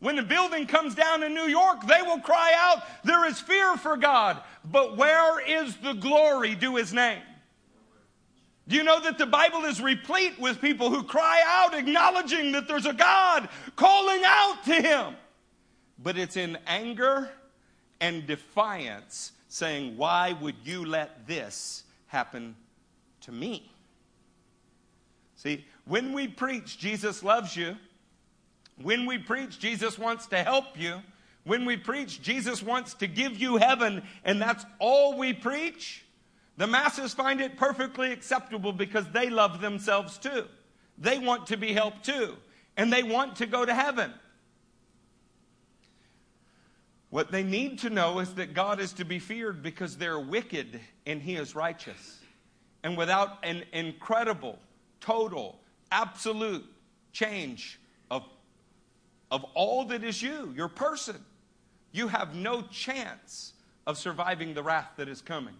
[0.00, 2.82] When a building comes down in New York, they will cry out.
[3.04, 4.38] There is fear for God.
[4.64, 7.22] But where is the glory due his name?
[8.66, 12.66] Do you know that the Bible is replete with people who cry out, acknowledging that
[12.66, 15.16] there's a God, calling out to him?
[15.98, 17.30] But it's in anger
[18.00, 22.54] and defiance, saying, Why would you let this happen
[23.22, 23.70] to me?
[25.36, 27.76] See, when we preach Jesus loves you,
[28.82, 31.02] when we preach Jesus wants to help you,
[31.44, 36.04] when we preach Jesus wants to give you heaven, and that's all we preach,
[36.56, 40.44] the masses find it perfectly acceptable because they love themselves too.
[40.98, 42.36] They want to be helped too,
[42.76, 44.12] and they want to go to heaven.
[47.08, 50.80] What they need to know is that God is to be feared because they're wicked
[51.06, 52.18] and He is righteous.
[52.84, 54.58] And without an incredible,
[55.00, 55.58] total,
[55.90, 56.64] absolute
[57.12, 57.80] change
[59.30, 61.16] of, all that is you, your person,
[61.92, 63.52] you have no chance
[63.86, 65.54] of surviving the wrath that is coming.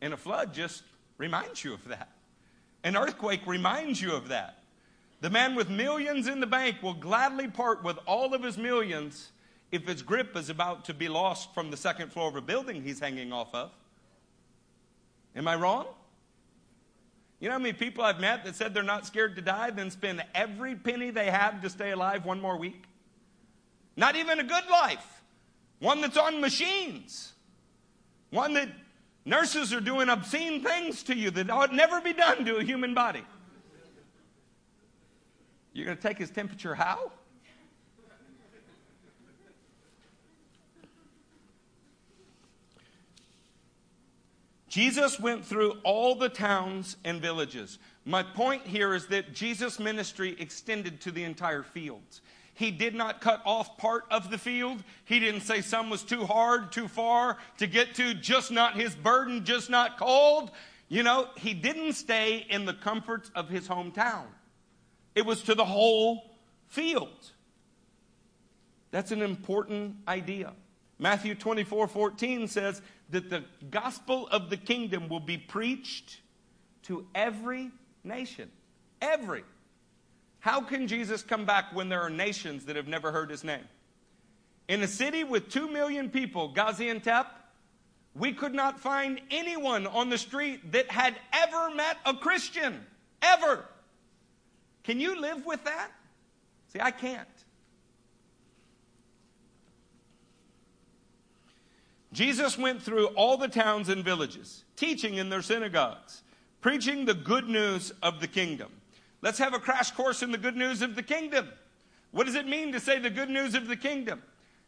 [0.00, 0.82] And a flood just
[1.18, 2.08] reminds you of that.
[2.84, 4.58] An earthquake reminds you of that.
[5.20, 9.30] The man with millions in the bank will gladly part with all of his millions
[9.70, 12.82] if his grip is about to be lost from the second floor of a building
[12.82, 13.70] he's hanging off of.
[15.36, 15.86] Am I wrong?
[17.38, 19.90] You know how many people I've met that said they're not scared to die, then
[19.90, 22.84] spend every penny they have to stay alive one more week?
[23.96, 25.22] Not even a good life.
[25.78, 27.32] One that's on machines.
[28.30, 28.68] One that
[29.24, 32.94] nurses are doing obscene things to you that ought never be done to a human
[32.94, 33.22] body.
[35.72, 37.12] You're going to take his temperature how?
[44.68, 47.78] Jesus went through all the towns and villages.
[48.06, 52.22] My point here is that Jesus' ministry extended to the entire fields.
[52.54, 54.82] He did not cut off part of the field.
[55.04, 58.94] He didn't say some was too hard, too far to get to, just not his
[58.94, 60.50] burden, just not called.
[60.88, 64.24] You know, he didn't stay in the comforts of his hometown.
[65.14, 66.36] It was to the whole
[66.68, 67.30] field.
[68.90, 70.52] That's an important idea.
[70.98, 72.82] Matthew 24 14 says,
[73.12, 76.20] that the gospel of the kingdom will be preached
[76.82, 77.70] to every
[78.02, 78.50] nation.
[79.00, 79.44] Every.
[80.42, 83.62] How can Jesus come back when there are nations that have never heard his name?
[84.66, 87.26] In a city with two million people, Gaziantep,
[88.16, 92.84] we could not find anyone on the street that had ever met a Christian.
[93.22, 93.64] Ever.
[94.82, 95.92] Can you live with that?
[96.72, 97.28] See, I can't.
[102.12, 106.24] Jesus went through all the towns and villages, teaching in their synagogues,
[106.60, 108.72] preaching the good news of the kingdom.
[109.22, 111.48] Let's have a crash course in the good news of the kingdom.
[112.10, 114.22] What does it mean to say the good news of the kingdom?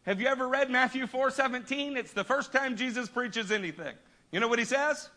[0.07, 1.97] Have you ever read Matthew 4 17?
[1.97, 3.95] It's the first time Jesus preaches anything.
[4.31, 5.09] You know what he says?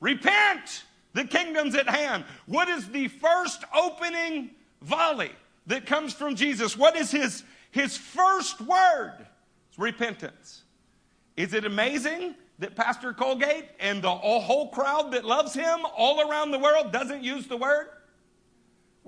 [0.00, 0.84] Repent!
[1.12, 2.24] The kingdom's at hand.
[2.46, 4.50] What is the first opening
[4.82, 5.32] volley
[5.66, 6.76] that comes from Jesus?
[6.76, 7.42] What is his,
[7.72, 9.14] his first word?
[9.68, 10.62] It's repentance.
[11.36, 16.52] Is it amazing that Pastor Colgate and the whole crowd that loves him all around
[16.52, 17.88] the world doesn't use the word?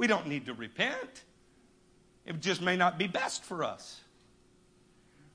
[0.03, 1.23] We don't need to repent.
[2.27, 4.01] It just may not be best for us.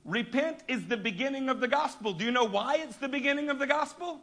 [0.04, 2.12] Repent is the beginning of the gospel.
[2.12, 4.20] Do you know why it's the beginning of the gospel?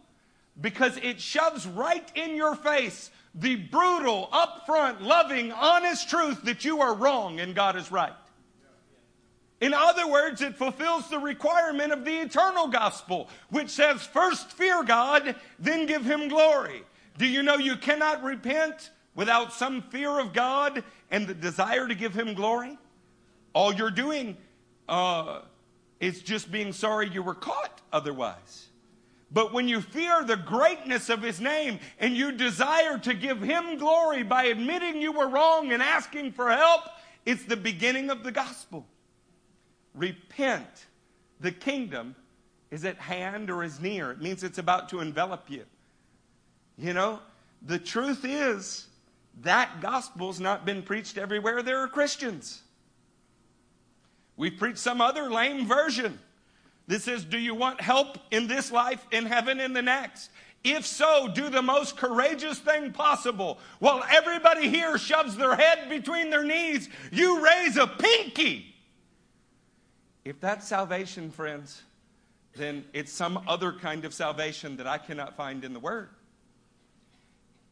[0.61, 6.79] Because it shoves right in your face the brutal, upfront, loving, honest truth that you
[6.79, 8.13] are wrong and God is right.
[9.61, 14.83] In other words, it fulfills the requirement of the eternal gospel, which says, first fear
[14.83, 16.83] God, then give him glory.
[17.17, 21.95] Do you know you cannot repent without some fear of God and the desire to
[21.95, 22.77] give him glory?
[23.53, 24.37] All you're doing
[24.87, 25.41] uh,
[25.99, 28.67] is just being sorry you were caught otherwise.
[29.31, 33.77] But when you fear the greatness of his name and you desire to give him
[33.77, 36.81] glory by admitting you were wrong and asking for help,
[37.25, 38.85] it's the beginning of the gospel.
[39.93, 40.85] Repent.
[41.39, 42.15] The kingdom
[42.71, 44.11] is at hand or is near.
[44.11, 45.63] It means it's about to envelop you.
[46.77, 47.19] You know,
[47.61, 48.84] the truth is
[49.41, 52.61] that gospel's not been preached everywhere there are Christians.
[54.37, 56.19] We preach some other lame version.
[56.87, 60.29] This says, Do you want help in this life, in heaven, in the next?
[60.63, 63.59] If so, do the most courageous thing possible.
[63.79, 68.75] While everybody here shoves their head between their knees, you raise a pinky.
[70.23, 71.83] If that's salvation, friends,
[72.55, 76.09] then it's some other kind of salvation that I cannot find in the Word.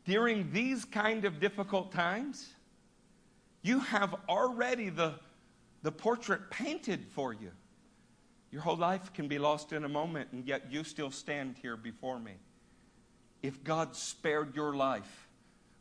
[0.05, 2.49] During these kind of difficult times,
[3.61, 5.13] you have already the,
[5.81, 7.51] the portrait painted for you.
[8.51, 11.77] Your whole life can be lost in a moment, and yet you still stand here
[11.77, 12.33] before me.
[13.41, 15.27] If God spared your life,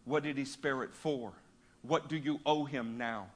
[0.05, 1.33] what did He spare it for?
[1.83, 3.27] What do you owe Him now?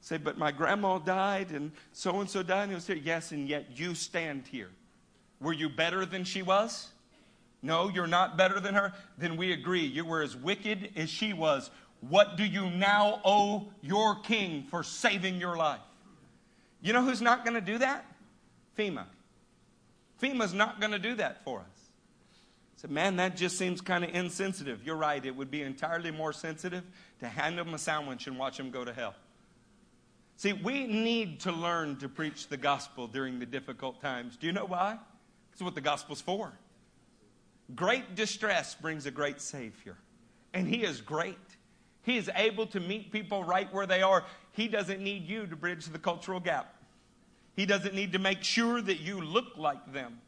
[0.00, 2.64] Say, but my grandma died and so and so died.
[2.64, 4.70] And he'll say, yes, and yet you stand here.
[5.40, 6.88] Were you better than she was?
[7.66, 8.92] No, you're not better than her.
[9.18, 9.84] Then we agree.
[9.84, 11.68] You were as wicked as she was.
[12.00, 15.80] What do you now owe your king for saving your life?
[16.80, 18.06] You know who's not going to do that?
[18.78, 19.06] FEMA.
[20.22, 21.66] FEMA's not going to do that for us.
[22.76, 24.84] I said, man, that just seems kind of insensitive.
[24.84, 25.24] You're right.
[25.24, 26.84] It would be entirely more sensitive
[27.18, 29.14] to hand them a sandwich and watch them go to hell.
[30.36, 34.36] See, we need to learn to preach the gospel during the difficult times.
[34.36, 34.98] Do you know why?
[35.52, 36.52] It's what the gospel's for.
[37.74, 39.96] Great distress brings a great Savior,
[40.54, 41.36] and He is great.
[42.02, 44.24] He is able to meet people right where they are.
[44.52, 46.72] He doesn't need you to bridge the cultural gap.
[47.56, 50.20] He doesn't need to make sure that you look like them.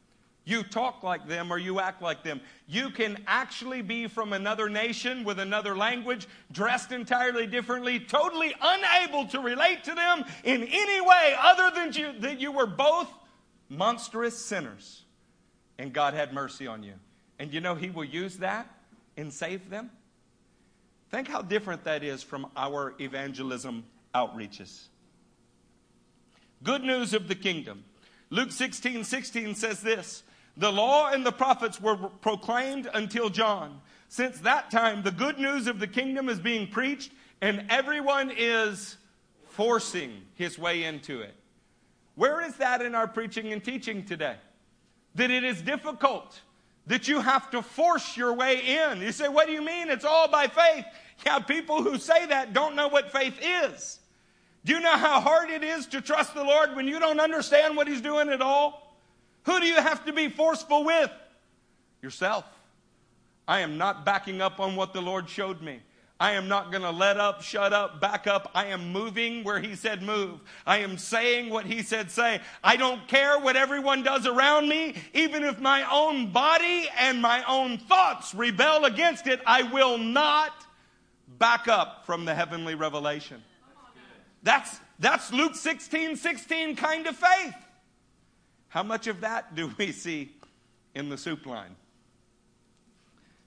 [0.45, 2.41] You talk like them or you act like them.
[2.67, 9.27] You can actually be from another nation with another language, dressed entirely differently, totally unable
[9.27, 13.13] to relate to them in any way other than you, that you were both
[13.69, 15.03] monstrous sinners.
[15.79, 16.95] And God had mercy on you.
[17.39, 18.69] And you know, He will use that
[19.17, 19.91] and save them.
[21.11, 23.85] Think how different that is from our evangelism
[24.15, 24.89] outreaches.
[26.63, 27.85] Good news of the kingdom.
[28.31, 30.23] Luke 16 16 says this
[30.59, 33.81] the law and the prophets were proclaimed until John.
[34.09, 38.97] Since that time, the good news of the kingdom is being preached, and everyone is
[39.51, 41.35] forcing his way into it.
[42.17, 44.37] Where is that in our preaching and teaching today?
[45.15, 46.41] That it is difficult,
[46.89, 49.01] that you have to force your way in.
[49.01, 49.89] You say, What do you mean?
[49.89, 50.85] It's all by faith.
[51.25, 53.99] Yeah, people who say that don't know what faith is.
[54.65, 57.77] Do you know how hard it is to trust the Lord when you don't understand
[57.77, 58.97] what He's doing at all?
[59.45, 61.11] Who do you have to be forceful with?
[62.03, 62.45] Yourself.
[63.47, 65.81] I am not backing up on what the Lord showed me.
[66.21, 68.51] I am not going to let up, shut up, back up.
[68.53, 70.41] I am moving where He said move.
[70.67, 72.41] I am saying what He said say.
[72.63, 74.97] I don't care what everyone does around me.
[75.15, 80.53] Even if my own body and my own thoughts rebel against it, I will not
[81.39, 83.43] back up from the heavenly revelation.
[84.43, 87.55] That's, that's Luke 16 16 kind of faith.
[88.69, 90.33] How much of that do we see
[90.97, 91.77] in the soup line?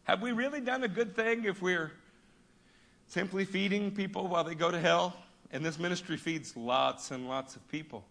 [0.04, 1.92] Have we really done a good thing if we're
[3.12, 5.14] simply feeding people while they go to hell?
[5.52, 8.06] And this ministry feeds lots and lots of people.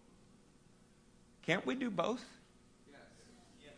[1.41, 2.23] Can't we do both?
[2.91, 3.73] yes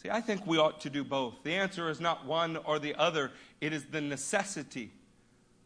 [0.00, 1.42] See, I think we ought to do both.
[1.42, 4.92] The answer is not one or the other, it is the necessity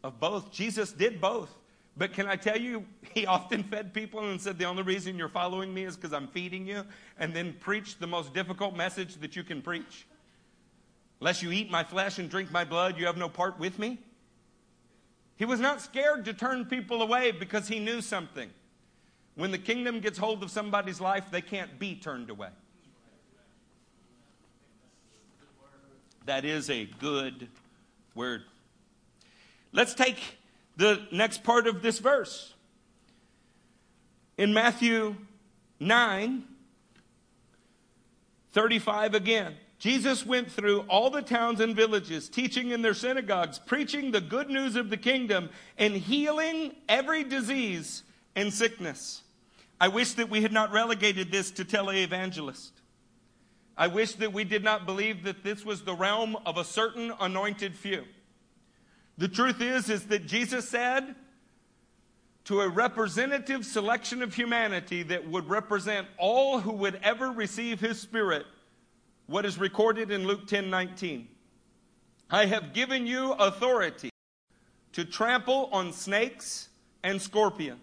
[0.03, 0.51] of both.
[0.51, 1.55] Jesus did both.
[1.95, 5.29] But can I tell you, he often fed people and said, The only reason you're
[5.29, 6.87] following me is because I'm feeding you,
[7.19, 10.07] and then preached the most difficult message that you can preach.
[11.21, 13.99] Unless you eat my flesh and drink my blood, you have no part with me.
[15.41, 18.51] He was not scared to turn people away because he knew something.
[19.37, 22.51] When the kingdom gets hold of somebody's life, they can't be turned away.
[26.27, 27.49] That is a good
[28.15, 28.43] word.
[29.73, 30.19] Let's take
[30.77, 32.53] the next part of this verse.
[34.37, 35.17] In Matthew
[35.81, 36.45] 9,
[38.53, 39.55] 35 again.
[39.81, 44.51] Jesus went through all the towns and villages, teaching in their synagogues, preaching the good
[44.51, 48.03] news of the kingdom, and healing every disease
[48.37, 49.23] and sickness.
[49.81, 52.73] I wish that we had not relegated this to televangelist.
[53.75, 57.15] I wish that we did not believe that this was the realm of a certain
[57.19, 58.05] anointed few.
[59.17, 61.15] The truth is, is that Jesus said
[62.45, 67.99] to a representative selection of humanity that would represent all who would ever receive his
[67.99, 68.45] spirit,
[69.31, 71.29] what is recorded in Luke 10 19.
[72.33, 74.11] I have given you authority
[74.93, 76.69] to trample on snakes
[77.05, 77.81] and scorpions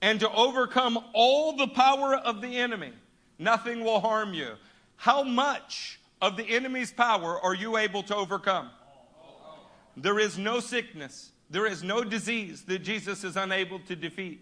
[0.00, 2.92] and to overcome all the power of the enemy.
[3.36, 4.52] Nothing will harm you.
[4.94, 8.70] How much of the enemy's power are you able to overcome?
[9.96, 14.40] There is no sickness, there is no disease that Jesus is unable to defeat.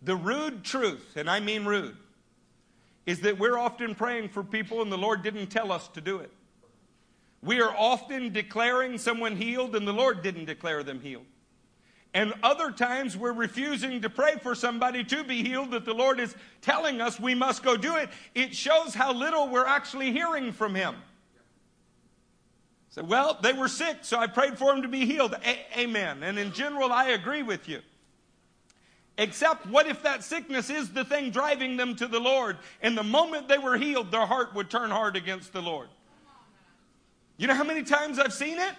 [0.00, 1.98] The rude truth, and I mean rude,
[3.06, 6.18] is that we're often praying for people and the Lord didn't tell us to do
[6.18, 6.30] it.
[7.42, 11.26] We are often declaring someone healed and the Lord didn't declare them healed.
[12.12, 16.18] And other times we're refusing to pray for somebody to be healed that the Lord
[16.18, 18.08] is telling us we must go do it.
[18.34, 20.96] It shows how little we're actually hearing from Him.
[22.88, 25.34] So, well, they were sick, so I prayed for them to be healed.
[25.44, 26.22] A- amen.
[26.22, 27.82] And in general, I agree with you.
[29.18, 32.58] Except, what if that sickness is the thing driving them to the Lord?
[32.82, 35.88] And the moment they were healed, their heart would turn hard against the Lord.
[37.38, 38.72] You know how many times I've seen it?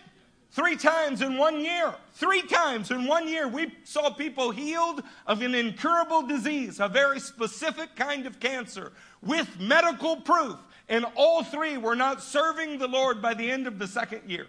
[0.51, 1.93] Three times in one year.
[2.13, 7.19] Three times in one year, we saw people healed of an incurable disease, a very
[7.19, 10.57] specific kind of cancer, with medical proof.
[10.87, 14.47] And all three were not serving the Lord by the end of the second year.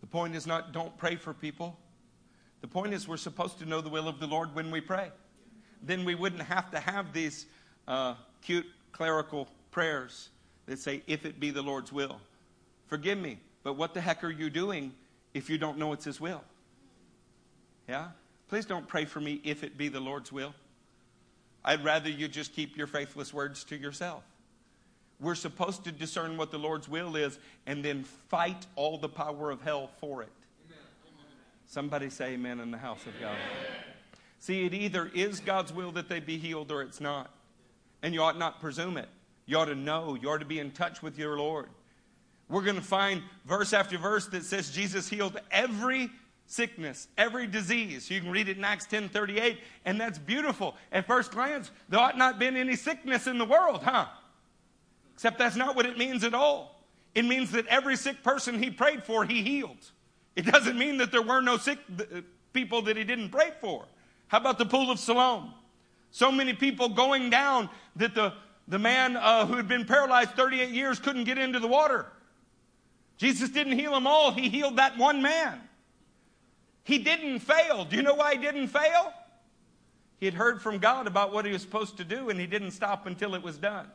[0.00, 1.78] The point is not don't pray for people.
[2.62, 5.10] The point is we're supposed to know the will of the Lord when we pray.
[5.82, 7.46] Then we wouldn't have to have these
[7.86, 10.30] uh, cute clerical prayers
[10.66, 12.20] that say, if it be the Lord's will.
[12.86, 14.92] Forgive me, but what the heck are you doing
[15.34, 16.42] if you don't know it's His will?
[17.88, 18.08] Yeah?
[18.48, 20.54] Please don't pray for me if it be the Lord's will.
[21.64, 24.22] I'd rather you just keep your faithless words to yourself.
[25.20, 29.50] We're supposed to discern what the Lord's will is and then fight all the power
[29.50, 30.28] of hell for it.
[31.72, 33.34] Somebody say amen in the house of God.
[34.40, 37.30] See, it either is God's will that they be healed or it's not.
[38.02, 39.08] And you ought not presume it.
[39.46, 40.14] You ought to know.
[40.14, 41.68] You ought to be in touch with your Lord.
[42.50, 46.10] We're going to find verse after verse that says Jesus healed every
[46.44, 48.10] sickness, every disease.
[48.10, 49.56] You can read it in Acts 10 38,
[49.86, 50.76] and that's beautiful.
[50.92, 54.08] At first glance, there ought not been any sickness in the world, huh?
[55.14, 56.84] Except that's not what it means at all.
[57.14, 59.90] It means that every sick person he prayed for, he healed.
[60.36, 62.20] It doesn't mean that there were no sick uh,
[62.52, 63.84] people that he didn't pray for.
[64.28, 65.52] How about the pool of Siloam?
[66.10, 68.32] So many people going down that the
[68.68, 72.06] the man uh, who had been paralyzed 38 years couldn't get into the water.
[73.18, 75.60] Jesus didn't heal them all, he healed that one man.
[76.84, 77.84] He didn't fail.
[77.84, 79.12] Do you know why he didn't fail?
[80.18, 82.72] He had heard from God about what he was supposed to do, and he didn't
[82.72, 83.86] stop until it was done.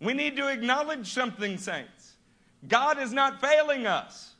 [0.00, 2.14] We need to acknowledge something, saints.
[2.66, 4.31] God is not failing us.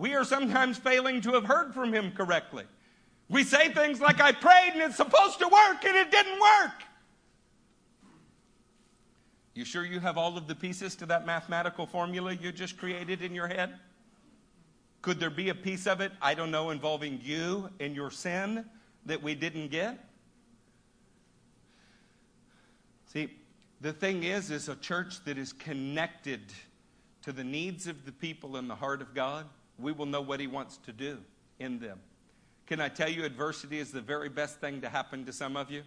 [0.00, 2.64] We are sometimes failing to have heard from him correctly.
[3.28, 6.72] We say things like, I prayed and it's supposed to work, and it didn't work.
[9.54, 13.20] You sure you have all of the pieces to that mathematical formula you just created
[13.20, 13.78] in your head?
[15.02, 18.64] Could there be a piece of it, I don't know, involving you and your sin
[19.04, 20.02] that we didn't get?
[23.12, 23.28] See,
[23.82, 26.40] the thing is, is a church that is connected
[27.20, 29.44] to the needs of the people in the heart of God,
[29.80, 31.18] we will know what He wants to do
[31.58, 31.98] in them.
[32.66, 35.70] Can I tell you, adversity is the very best thing to happen to some of
[35.70, 35.82] you?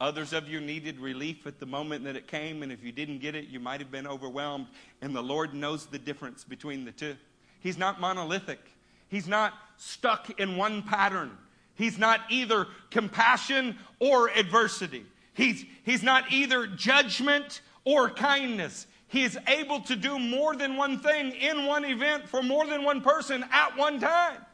[0.00, 3.18] Others of you needed relief at the moment that it came, and if you didn't
[3.18, 4.66] get it, you might have been overwhelmed.
[5.00, 7.16] And the Lord knows the difference between the two.
[7.60, 8.60] He's not monolithic,
[9.08, 11.36] He's not stuck in one pattern.
[11.74, 15.04] He's not either compassion or adversity.
[15.34, 18.86] He's, he's not either judgment or kindness.
[19.08, 22.82] He is able to do more than one thing in one event for more than
[22.82, 24.44] one person at one time.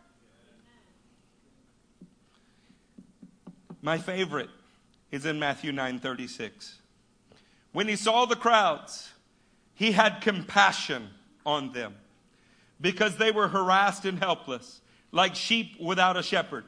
[3.80, 4.50] My favorite
[5.10, 6.78] is in Matthew 9:36.
[7.72, 9.12] When he saw the crowds,
[9.74, 11.10] he had compassion
[11.44, 11.96] on them
[12.80, 14.80] because they were harassed and helpless,
[15.10, 16.64] like sheep without a shepherd.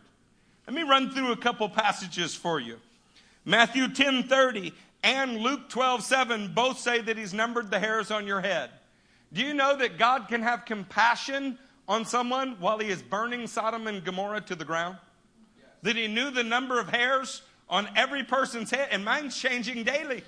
[0.67, 2.81] Let me run through a couple passages for you.
[3.45, 4.73] Matthew 10:30
[5.05, 8.71] and Luke 12:7 both say that he's numbered the hairs on your head.
[9.35, 13.87] Do you know that God can have compassion on someone while he is burning Sodom
[13.87, 14.97] and Gomorrah to the ground?
[15.59, 15.67] Yes.
[15.83, 20.25] That he knew the number of hairs on every person's head, and mine's changing daily.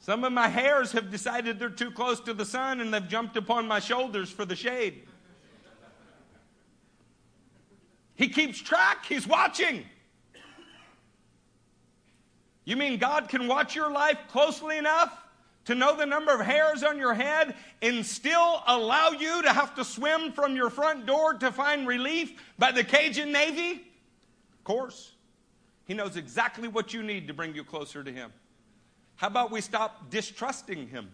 [0.00, 3.36] Some of my hairs have decided they're too close to the sun and they've jumped
[3.36, 5.06] upon my shoulders for the shade.
[8.16, 9.84] He keeps track, He's watching.
[12.70, 15.12] You mean God can watch your life closely enough
[15.64, 19.74] to know the number of hairs on your head and still allow you to have
[19.74, 23.72] to swim from your front door to find relief by the Cajun Navy?
[23.72, 25.10] Of course.
[25.86, 28.32] He knows exactly what you need to bring you closer to Him.
[29.16, 31.10] How about we stop distrusting Him?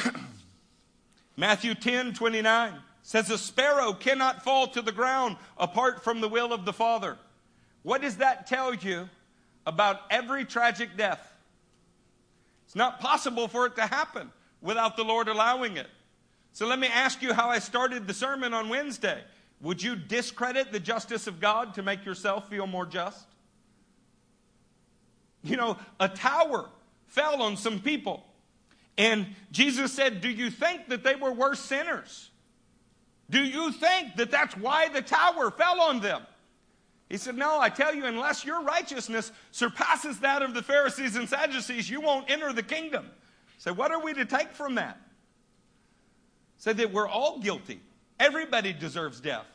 [1.39, 6.53] Matthew 10 29 says, A sparrow cannot fall to the ground apart from the will
[6.53, 7.17] of the Father.
[7.83, 9.09] What does that tell you
[9.67, 11.33] about every tragic death.
[12.67, 14.31] It's not possible for it to happen
[14.61, 15.89] without the Lord allowing it.
[16.53, 19.23] So let me ask you how I started the sermon on Wednesday.
[19.61, 23.27] Would you discredit the justice of God to make yourself feel more just?
[25.43, 26.69] You know, a tower
[27.07, 28.25] fell on some people.
[28.99, 32.31] And Jesus said, Do you think that they were worse sinners?
[33.31, 36.23] Do you think that that's why the tower fell on them?
[37.09, 41.29] He said, No, I tell you, unless your righteousness surpasses that of the Pharisees and
[41.29, 43.11] Sadducees, you won't enter the kingdom.
[43.59, 45.01] So, what are we to take from that?
[46.59, 47.81] Said that we're all guilty.
[48.19, 49.47] Everybody deserves death.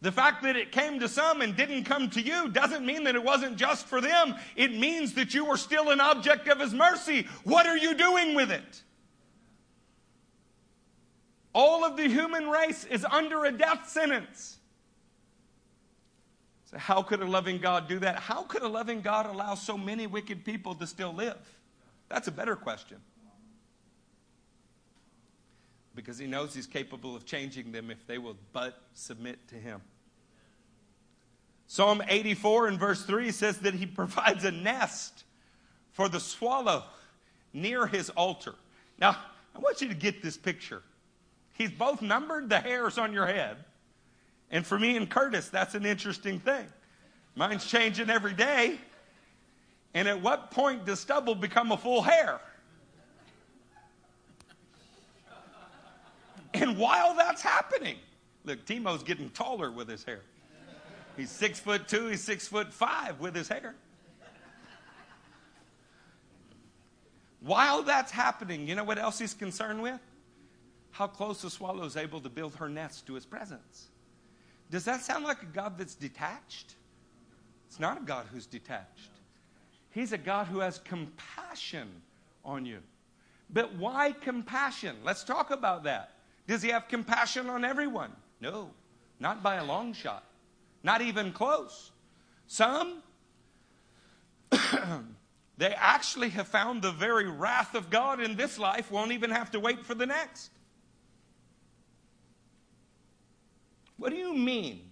[0.00, 3.14] The fact that it came to some and didn't come to you doesn't mean that
[3.14, 4.34] it wasn't just for them.
[4.54, 7.26] It means that you were still an object of His mercy.
[7.44, 8.82] What are you doing with it?
[11.56, 14.58] All of the human race is under a death sentence.
[16.70, 18.16] So, how could a loving God do that?
[18.16, 21.38] How could a loving God allow so many wicked people to still live?
[22.10, 22.98] That's a better question.
[25.94, 29.80] Because he knows he's capable of changing them if they will but submit to him.
[31.68, 35.24] Psalm 84 and verse 3 says that he provides a nest
[35.92, 36.84] for the swallow
[37.54, 38.56] near his altar.
[38.98, 39.16] Now,
[39.54, 40.82] I want you to get this picture.
[41.56, 43.56] He's both numbered the hairs on your head.
[44.50, 46.66] And for me and Curtis, that's an interesting thing.
[47.34, 48.78] Mine's changing every day.
[49.94, 52.40] And at what point does stubble become a full hair?
[56.54, 57.96] And while that's happening,
[58.44, 60.20] look, Timo's getting taller with his hair.
[61.16, 63.74] He's six foot two, he's six foot five with his hair.
[67.40, 70.00] While that's happening, you know what else he's concerned with?
[70.96, 73.88] How close the swallow is able to build her nest to his presence.
[74.70, 76.74] Does that sound like a God that's detached?
[77.68, 79.10] It's not a God who's detached.
[79.90, 81.88] He's a God who has compassion
[82.46, 82.78] on you.
[83.50, 84.96] But why compassion?
[85.04, 86.12] Let's talk about that.
[86.46, 88.12] Does he have compassion on everyone?
[88.40, 88.70] No,
[89.20, 90.24] not by a long shot.
[90.82, 91.90] Not even close.
[92.46, 93.02] Some,
[95.58, 99.50] they actually have found the very wrath of God in this life, won't even have
[99.50, 100.52] to wait for the next.
[103.96, 104.90] What do you mean?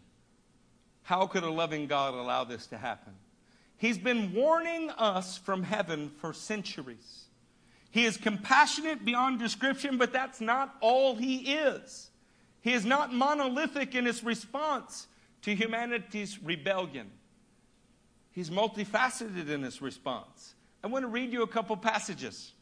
[1.02, 3.12] How could a loving God allow this to happen?
[3.76, 7.24] He's been warning us from heaven for centuries.
[7.90, 12.10] He is compassionate beyond description, but that's not all he is.
[12.60, 15.06] He is not monolithic in his response
[15.42, 17.10] to humanity's rebellion.
[18.32, 20.54] He's multifaceted in his response.
[20.82, 22.52] I want to read you a couple passages.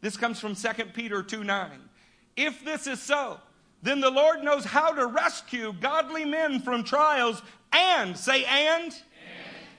[0.00, 1.70] This comes from 2 Peter 2 9.
[2.36, 3.38] If this is so,
[3.84, 8.94] then the Lord knows how to rescue godly men from trials and, say, and, and,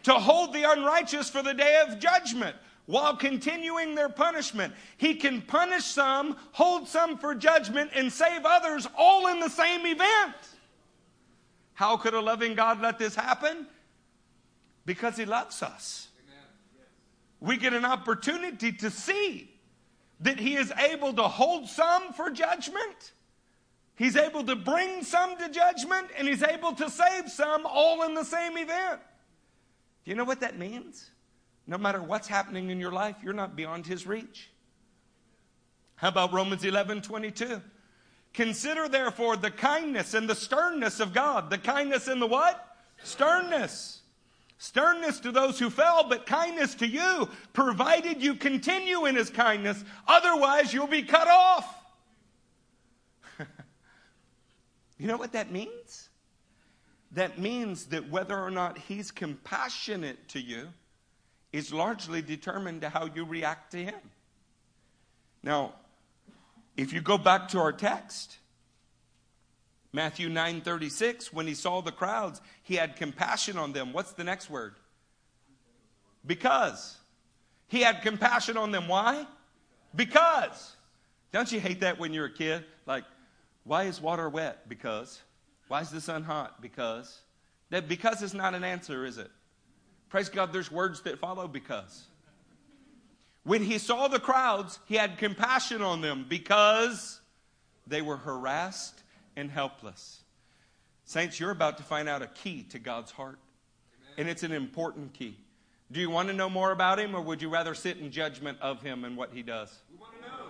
[0.03, 4.75] to hold the unrighteous for the day of judgment while continuing their punishment.
[4.97, 9.87] He can punish some, hold some for judgment, and save others all in the same
[9.87, 10.35] event.
[11.73, 13.65] How could a loving God let this happen?
[14.85, 16.09] Because He loves us.
[17.39, 19.49] We get an opportunity to see
[20.19, 23.13] that He is able to hold some for judgment.
[23.95, 28.13] He's able to bring some to judgment and he's able to save some all in
[28.13, 28.99] the same event.
[30.03, 31.09] Do you know what that means?
[31.65, 34.51] No matter what's happening in your life, you're not beyond his reach.
[35.95, 37.61] How about Romans 11 22?
[38.33, 41.49] Consider therefore the kindness and the sternness of God.
[41.49, 42.77] The kindness and the what?
[43.01, 44.01] Sternness.
[44.57, 49.83] Sternness to those who fell, but kindness to you, provided you continue in his kindness.
[50.07, 51.84] Otherwise, you'll be cut off.
[54.97, 56.09] You know what that means?
[57.11, 60.69] That means that whether or not he's compassionate to you
[61.51, 63.99] is largely determined to how you react to him.
[65.43, 65.73] Now,
[66.75, 68.37] if you go back to our text,
[69.93, 73.93] Matthew 9:36, when he saw the crowds, he had compassion on them.
[73.93, 74.75] What's the next word?
[76.25, 76.97] Because.
[77.67, 78.87] He had compassion on them.
[78.87, 79.25] Why?
[79.95, 80.75] Because.
[81.31, 82.65] Don't you hate that when you're a kid?
[82.85, 83.05] Like,
[83.65, 84.69] why is water wet?
[84.69, 85.19] Because.
[85.67, 86.61] Why is the sun hot?
[86.61, 87.19] Because.
[87.71, 89.31] That because is not an answer, is it?
[90.09, 92.05] Praise God, there's words that follow because.
[93.43, 97.19] When he saw the crowds, he had compassion on them because
[97.85, 99.03] they were harassed
[99.35, 100.21] and helpless.
[101.05, 103.37] Saints, you're about to find out a key to God's heart,
[104.17, 105.37] and it's an important key.
[105.91, 108.57] Do you want to know more about him, or would you rather sit in judgment
[108.61, 109.81] of him and what he does?
[109.91, 110.44] We want to know.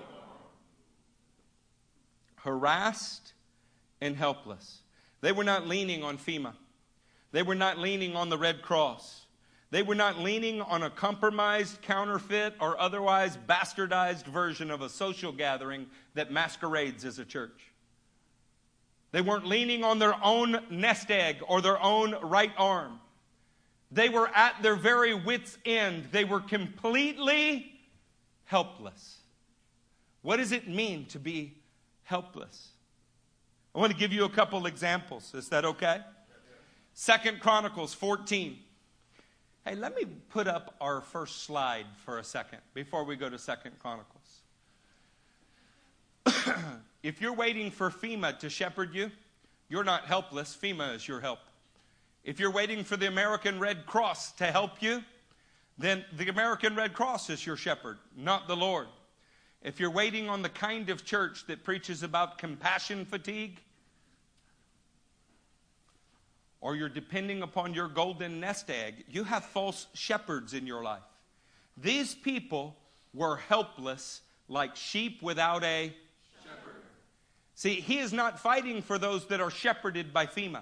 [2.45, 3.33] Harassed
[3.99, 4.79] and helpless.
[5.21, 6.53] They were not leaning on FEMA.
[7.31, 9.25] They were not leaning on the Red Cross.
[9.71, 15.31] They were not leaning on a compromised, counterfeit, or otherwise bastardized version of a social
[15.31, 17.73] gathering that masquerades as a church.
[19.11, 22.99] They weren't leaning on their own nest egg or their own right arm.
[23.91, 26.09] They were at their very wits' end.
[26.11, 27.73] They were completely
[28.43, 29.17] helpless.
[30.21, 31.55] What does it mean to be
[32.05, 32.69] helpless?
[33.75, 35.33] I want to give you a couple examples.
[35.35, 35.99] Is that okay?
[36.93, 38.57] Second Chronicles 14.
[39.65, 43.37] Hey, let me put up our first slide for a second before we go to
[43.37, 44.41] Second Chronicles.
[47.03, 49.11] if you're waiting for FEMA to shepherd you,
[49.67, 50.55] you're not helpless.
[50.55, 51.39] FEMA is your help.
[52.23, 55.03] If you're waiting for the American Red Cross to help you,
[55.77, 58.87] then the American Red Cross is your shepherd, not the Lord.
[59.61, 63.59] If you're waiting on the kind of church that preaches about compassion fatigue,
[66.61, 71.03] or you're depending upon your golden nest egg, you have false shepherds in your life.
[71.77, 72.75] These people
[73.13, 75.93] were helpless like sheep without a
[76.43, 76.81] shepherd.
[77.55, 80.61] See, he is not fighting for those that are shepherded by FEMA.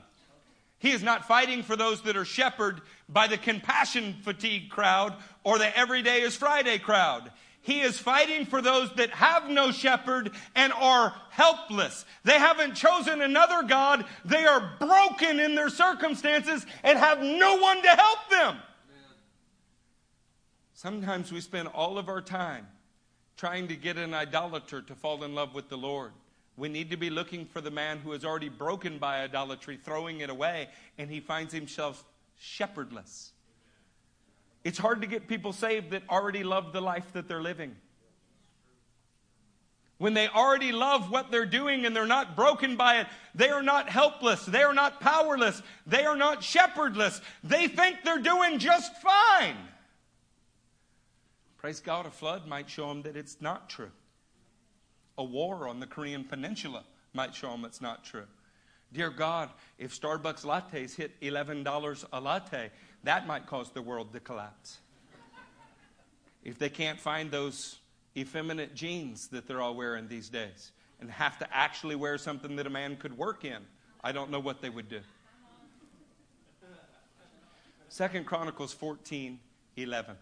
[0.80, 5.16] He is not fighting for those that are shepherded by the compassion fatigue crowd
[5.46, 7.32] or the everyday is Friday crowd.
[7.64, 12.06] He is fighting for those that have no shepherd and are helpless.
[12.26, 14.06] They haven't chosen another God.
[14.26, 18.58] They are broken in their circumstances and have no one to help them.
[20.74, 22.68] Sometimes we spend all of our time
[23.38, 26.12] trying to get an idolater to fall in love with the Lord.
[26.58, 30.20] We need to be looking for the man who is already broken by idolatry, throwing
[30.20, 32.04] it away, and he finds himself
[32.38, 33.33] shepherdless.
[34.64, 37.76] It's hard to get people saved that already love the life that they're living.
[39.98, 43.64] When they already love what they're doing and they're not broken by it, they are
[43.64, 44.46] not helpless.
[44.46, 45.62] They are not powerless.
[45.88, 47.22] They are not shepherdless.
[47.44, 49.56] They think they're doing just fine.
[51.58, 53.92] Praise God, a flood might show them that it's not true.
[55.18, 56.84] A war on the Korean Peninsula
[57.14, 58.26] might show them it's not true.
[58.92, 62.72] Dear God, if Starbucks lattes hit $11 a latte,
[63.04, 64.80] that might cause the world to collapse.
[66.44, 67.80] If they can't find those
[68.18, 72.68] effeminate jeans that they're all wearing these days and have to actually wear something that
[72.68, 73.60] a man could work in,
[74.04, 75.00] I don't know what they would do.
[77.90, 79.40] Second Chronicles 14
[79.76, 80.16] 11.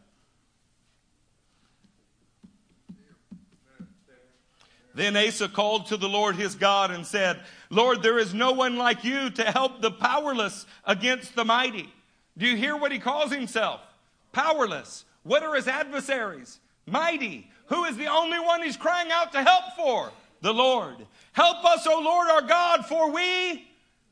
[4.93, 8.75] Then Asa called to the Lord his God and said, Lord, there is no one
[8.75, 11.89] like you to help the powerless against the mighty.
[12.37, 13.81] Do you hear what he calls himself?
[14.31, 15.05] Powerless.
[15.23, 16.59] What are his adversaries?
[16.85, 17.49] Mighty.
[17.67, 20.11] Who is the only one he's crying out to help for?
[20.41, 20.95] The Lord.
[21.33, 23.67] Help us, O Lord our God, for we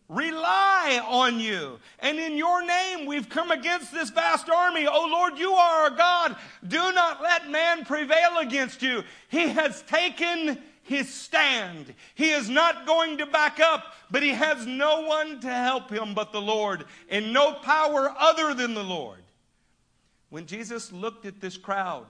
[0.08, 1.80] rely on you.
[2.00, 4.88] And in your name we've come against this vast army.
[4.88, 6.36] O Lord, you are our God.
[6.68, 9.04] Do not let man prevail against you.
[9.30, 10.58] He has taken
[10.90, 11.94] his stand.
[12.16, 16.16] He is not going to back up, but he has no one to help him
[16.16, 19.22] but the Lord, and no power other than the Lord.
[20.32, 22.08] When Jesus looked at this crowd,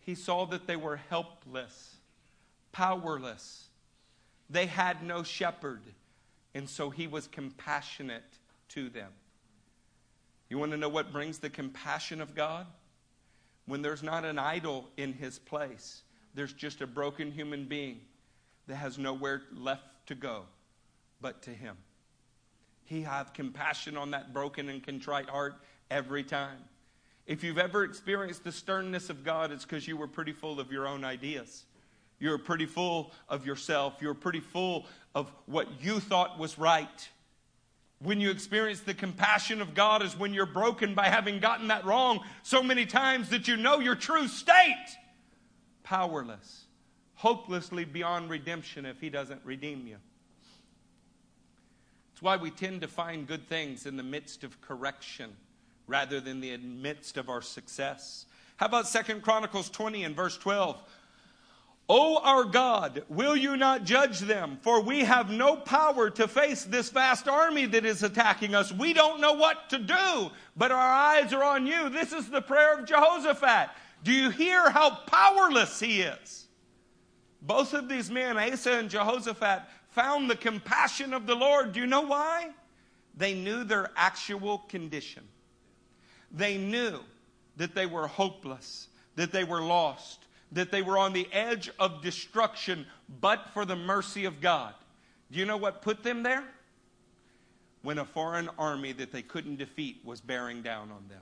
[0.00, 1.94] he saw that they were helpless,
[2.72, 3.68] powerless.
[4.50, 5.82] They had no shepherd,
[6.54, 8.38] and so he was compassionate
[8.70, 9.12] to them.
[10.50, 12.66] You want to know what brings the compassion of God?
[13.66, 16.02] When there's not an idol in his place
[16.34, 18.00] there's just a broken human being
[18.66, 20.44] that has nowhere left to go
[21.20, 21.76] but to him.
[22.84, 25.54] He have compassion on that broken and contrite heart
[25.90, 26.58] every time.
[27.26, 30.72] If you've ever experienced the sternness of God, it's because you were pretty full of
[30.72, 31.64] your own ideas.
[32.18, 33.94] You were pretty full of yourself.
[34.00, 37.08] You were pretty full of what you thought was right.
[38.00, 41.84] When you experience the compassion of God is when you're broken by having gotten that
[41.84, 44.96] wrong so many times that you know your true state
[45.92, 46.64] powerless,
[47.16, 49.98] hopelessly beyond redemption if He doesn't redeem you.
[52.14, 55.36] It's why we tend to find good things in the midst of correction
[55.86, 58.24] rather than the midst of our success.
[58.56, 60.82] How about Second Chronicles 20 and verse 12?
[61.90, 64.56] O our God, will you not judge them?
[64.62, 68.72] For we have no power to face this vast army that is attacking us.
[68.72, 71.90] We don't know what to do, but our eyes are on you.
[71.90, 73.68] This is the prayer of Jehoshaphat.
[74.02, 76.46] Do you hear how powerless he is?
[77.40, 81.72] Both of these men, Asa and Jehoshaphat, found the compassion of the Lord.
[81.72, 82.50] Do you know why?
[83.16, 85.22] They knew their actual condition.
[86.30, 87.00] They knew
[87.56, 92.02] that they were hopeless, that they were lost, that they were on the edge of
[92.02, 92.86] destruction,
[93.20, 94.74] but for the mercy of God.
[95.30, 96.44] Do you know what put them there?
[97.82, 101.20] When a foreign army that they couldn't defeat was bearing down on them.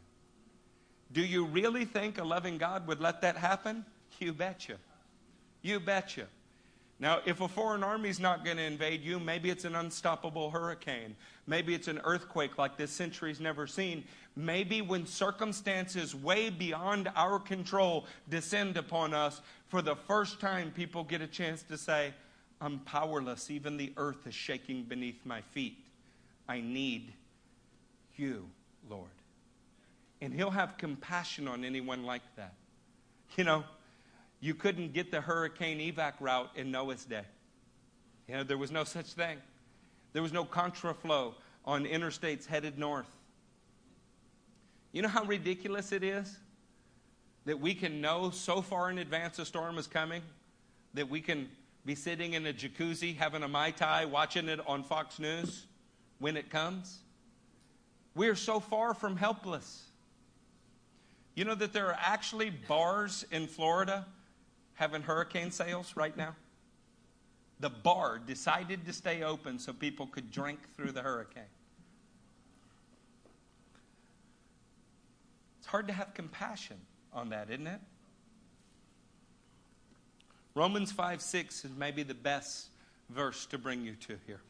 [1.12, 3.84] Do you really think a loving God would let that happen?
[4.18, 4.76] You betcha.
[5.62, 6.26] You betcha.
[7.00, 11.16] Now, if a foreign army's not going to invade you, maybe it's an unstoppable hurricane.
[11.46, 14.04] Maybe it's an earthquake like this century's never seen.
[14.36, 21.02] Maybe when circumstances way beyond our control descend upon us, for the first time, people
[21.02, 22.12] get a chance to say,
[22.60, 23.50] I'm powerless.
[23.50, 25.78] Even the earth is shaking beneath my feet.
[26.46, 27.14] I need
[28.16, 28.46] you,
[28.90, 29.08] Lord.
[30.20, 32.54] And He'll have compassion on anyone like that.
[33.36, 33.64] You know,
[34.40, 37.22] you couldn't get the hurricane evac route in Noah's day.
[38.26, 39.38] You know, there was no such thing.
[40.12, 43.06] There was no contraflow on interstates headed north.
[44.92, 46.36] You know how ridiculous it is
[47.44, 50.22] that we can know so far in advance a storm is coming
[50.94, 51.48] that we can
[51.86, 55.66] be sitting in a jacuzzi having a Mai Tai watching it on Fox News
[56.18, 56.98] when it comes?
[58.14, 59.89] We are so far from helpless.
[61.34, 64.06] You know that there are actually bars in Florida
[64.74, 66.34] having hurricane sales right now?
[67.60, 71.42] The bar decided to stay open so people could drink through the hurricane.
[75.58, 76.78] It's hard to have compassion
[77.12, 77.80] on that, isn't it?
[80.54, 82.68] Romans 5 6 is maybe the best
[83.10, 84.40] verse to bring you to here.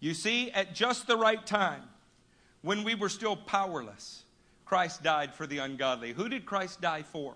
[0.00, 1.82] You see, at just the right time,
[2.62, 4.23] when we were still powerless,
[4.64, 6.12] Christ died for the ungodly.
[6.12, 7.34] Who did Christ die for?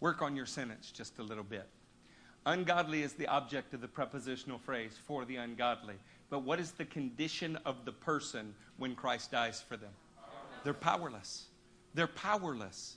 [0.00, 1.68] Work on your sentence just a little bit.
[2.46, 5.96] Ungodly is the object of the prepositional phrase for the ungodly.
[6.30, 9.90] But what is the condition of the person when Christ dies for them?
[10.64, 11.46] They're powerless.
[11.94, 12.96] They're powerless.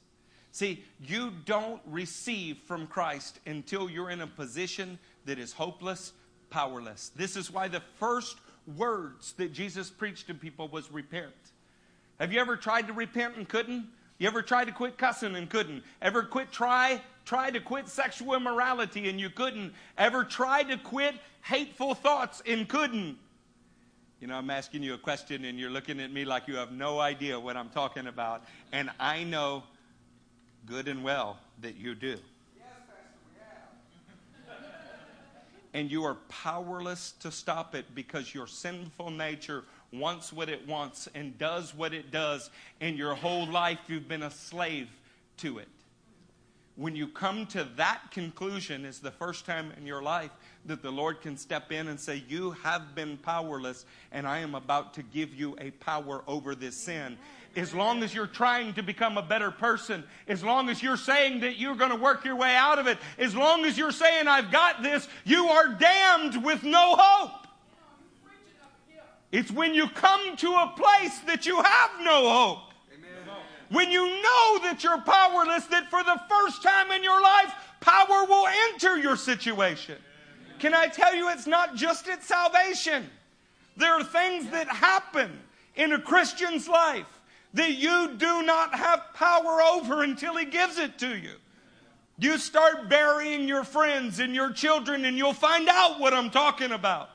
[0.52, 6.14] See, you don't receive from Christ until you're in a position that is hopeless,
[6.54, 7.12] powerless.
[7.16, 8.38] This is why the first
[8.78, 11.34] words that Jesus preached to people was repent.
[12.20, 13.88] Have you ever tried to repent and couldn't?
[14.20, 15.84] You ever tried to quit cussing and couldn't?
[16.00, 19.74] Ever quit try try to quit sexual immorality and you couldn't?
[19.98, 23.18] Ever try to quit hateful thoughts and couldn't?
[24.22, 26.72] You know, I'm asking you a question and you're looking at me like you have
[26.72, 28.44] no idea what I'm talking about.
[28.72, 29.64] And I know
[30.68, 32.18] good and well that you do.
[35.74, 41.08] And you are powerless to stop it because your sinful nature wants what it wants
[41.14, 42.50] and does what it does,
[42.82, 44.88] and your whole life you've been a slave
[45.38, 45.68] to it.
[46.76, 50.32] When you come to that conclusion, is the first time in your life
[50.66, 54.56] that the Lord can step in and say, You have been powerless, and I am
[54.56, 57.18] about to give you a power over this sin.
[57.56, 61.42] As long as you're trying to become a better person, as long as you're saying
[61.42, 64.28] that you're going to work your way out of it, as long as you're saying,
[64.28, 67.48] I've got this, you are damned with no hope.
[69.32, 72.73] It's when you come to a place that you have no hope.
[73.74, 78.24] When you know that you're powerless, that for the first time in your life, power
[78.24, 79.98] will enter your situation.
[80.60, 83.10] Can I tell you, it's not just at salvation.
[83.76, 85.40] There are things that happen
[85.76, 87.08] in a Christian's life
[87.56, 91.34] that you do not have power over until He gives it to you.
[92.20, 96.74] You start burying your friends and your children, and you'll find out what I'm talking
[96.74, 97.10] about.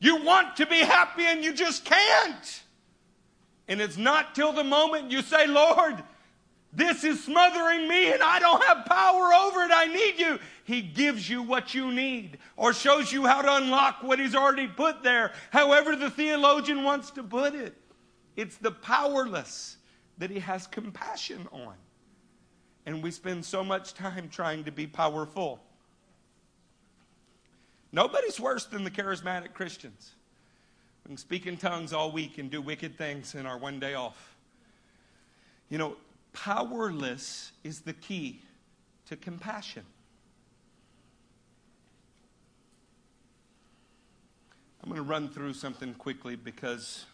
[0.00, 2.63] You want to be happy and you just can't.
[3.68, 6.02] And it's not till the moment you say, Lord,
[6.72, 9.70] this is smothering me and I don't have power over it.
[9.72, 10.38] I need you.
[10.64, 14.66] He gives you what you need or shows you how to unlock what He's already
[14.66, 17.74] put there, however the theologian wants to put it.
[18.36, 19.76] It's the powerless
[20.18, 21.74] that He has compassion on.
[22.86, 25.60] And we spend so much time trying to be powerful.
[27.92, 30.12] Nobody's worse than the charismatic Christians.
[31.04, 33.94] We can speak in tongues all week and do wicked things in our one day
[33.94, 34.36] off.
[35.68, 35.96] You know,
[36.32, 38.40] powerless is the key
[39.06, 39.84] to compassion.
[44.82, 47.06] I'm going to run through something quickly because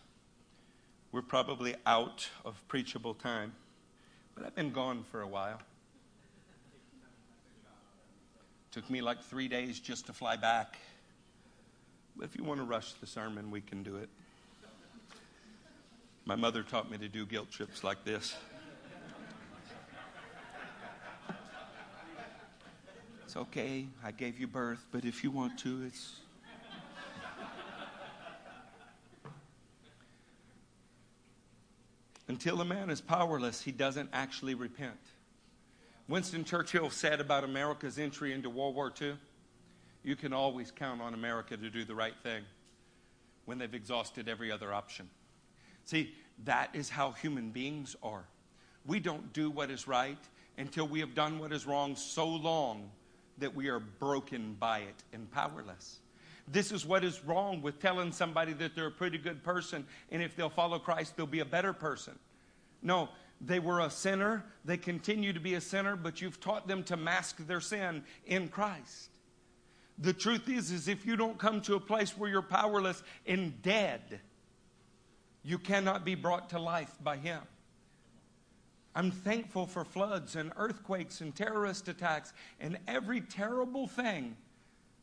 [1.13, 3.53] we're probably out of preachable time.
[4.35, 5.61] But I've been gone for a while.
[8.71, 10.79] Took me like three days just to fly back.
[12.17, 14.09] But if you want to rush the sermon, we can do it.
[16.25, 18.37] My mother taught me to do guilt trips like this.
[23.25, 26.17] It's okay, I gave you birth, but if you want to, it's.
[32.27, 34.99] Until a man is powerless, he doesn't actually repent.
[36.09, 39.15] Winston Churchill said about America's entry into World War II
[40.03, 42.43] you can always count on America to do the right thing.
[43.47, 45.09] when they've exhausted every other option.
[45.85, 48.25] See, that is how human beings are.
[48.87, 50.19] We don't do what is right
[50.57, 52.91] until we have done what is wrong so long
[53.39, 55.99] that we are broken by it and powerless.
[56.47, 60.23] This is what is wrong with telling somebody that they're a pretty good person and
[60.23, 62.19] if they'll follow Christ, they'll be a better person.
[62.83, 63.09] No,
[63.41, 64.45] they were a sinner.
[64.65, 68.49] They continue to be a sinner, but you've taught them to mask their sin in
[68.49, 69.10] Christ.
[70.01, 73.61] The truth is, is if you don't come to a place where you're powerless and
[73.61, 74.21] dead,
[75.43, 77.41] you cannot be brought to life by Him.
[78.95, 84.37] I'm thankful for floods and earthquakes and terrorist attacks and every terrible thing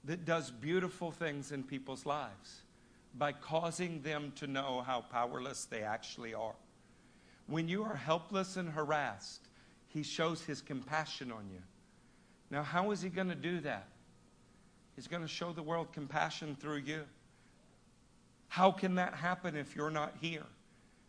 [0.04, 2.64] that does beautiful things in people's lives
[3.16, 6.56] by causing them to know how powerless they actually are.
[7.46, 9.48] When you are helpless and harassed,
[9.88, 11.62] He shows His compassion on you.
[12.50, 13.88] Now, how is He going to do that?
[14.98, 17.04] He's going to show the world compassion through you.
[18.50, 20.46] How can that happen if you're not here?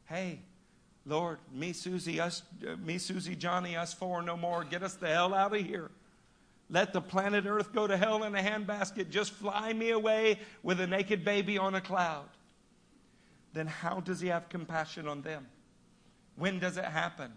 [0.05, 0.41] Hey,
[1.07, 4.63] Lord, me, Susie, us, uh, me, Susie, Johnny, us four, no more.
[4.63, 5.91] Get us the hell out of here.
[6.69, 9.09] Let the planet Earth go to hell in a handbasket.
[9.09, 12.29] Just fly me away with a naked baby on a cloud.
[13.55, 15.47] Then how does he have compassion on them?
[16.37, 17.33] When does it happen?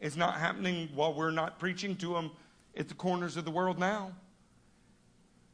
[0.00, 2.32] It's not happening while we're not preaching to them
[2.76, 4.10] at the corners of the world now.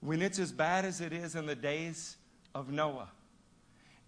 [0.00, 2.16] When it's as bad as it is in the days
[2.54, 3.08] of Noah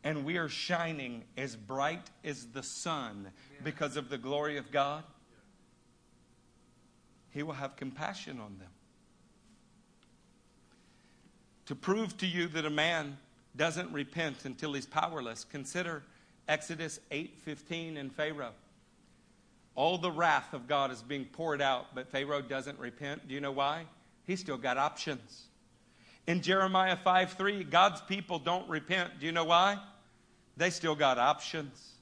[0.04, 3.30] and we are shining as bright as the sun
[3.64, 5.04] because of the glory of God,
[7.30, 8.70] He will have compassion on them.
[11.66, 13.16] To prove to you that a man
[13.56, 16.02] doesn't repent until he's powerless, consider
[16.48, 18.54] Exodus 8:15 and Pharaoh.
[19.76, 23.28] All the wrath of God is being poured out, but Pharaoh doesn't repent.
[23.28, 23.86] Do you know why?
[24.26, 25.49] He's still got options.
[26.30, 29.18] In Jeremiah 5 3, God's people don't repent.
[29.18, 29.80] Do you know why?
[30.56, 31.94] They still got options.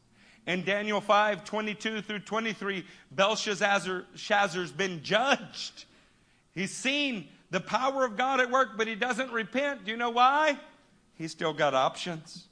[0.47, 5.87] In Daniel 5 22 through 23, Belshazzar's been judged.
[6.55, 9.87] He's seen the power of God at work, but he doesn't repent.
[9.87, 10.59] Do you know why?
[11.15, 12.49] He's still got options.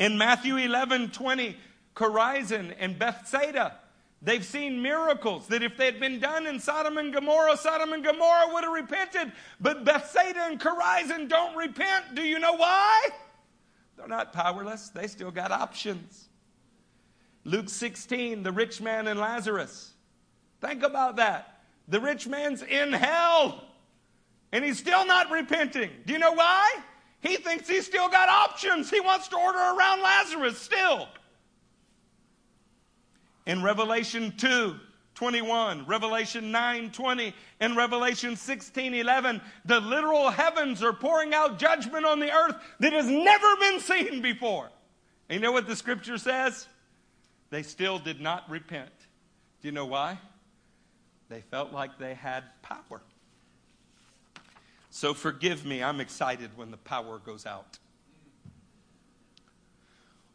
[0.00, 1.56] In Matthew 11 20,
[1.94, 3.76] Chorazin and Bethsaida,
[4.24, 8.04] They've seen miracles that if they had been done in Sodom and Gomorrah, Sodom and
[8.04, 9.32] Gomorrah would have repented.
[9.60, 12.14] But Bethsaida and Chorazin don't repent.
[12.14, 13.08] Do you know why?
[13.96, 16.28] They're not powerless, they still got options.
[17.44, 19.92] Luke 16, the rich man and Lazarus.
[20.60, 21.64] Think about that.
[21.88, 23.64] The rich man's in hell
[24.52, 25.90] and he's still not repenting.
[26.06, 26.70] Do you know why?
[27.20, 28.90] He thinks he's still got options.
[28.90, 31.08] He wants to order around Lazarus still
[33.46, 34.76] in Revelation 2
[35.14, 42.06] 21, Revelation 9 20, and Revelation 16 11, the literal heavens are pouring out judgment
[42.06, 44.70] on the earth that has never been seen before.
[45.28, 46.66] And you know what the scripture says?
[47.50, 48.90] They still did not repent.
[49.60, 50.18] Do you know why?
[51.28, 53.02] They felt like they had power.
[54.90, 57.78] So forgive me, I'm excited when the power goes out.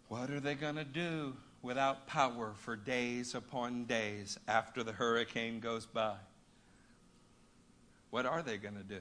[0.07, 1.35] What are they going to do?
[1.61, 6.15] Without power for days upon days after the hurricane goes by.
[8.09, 8.99] What are they going to do?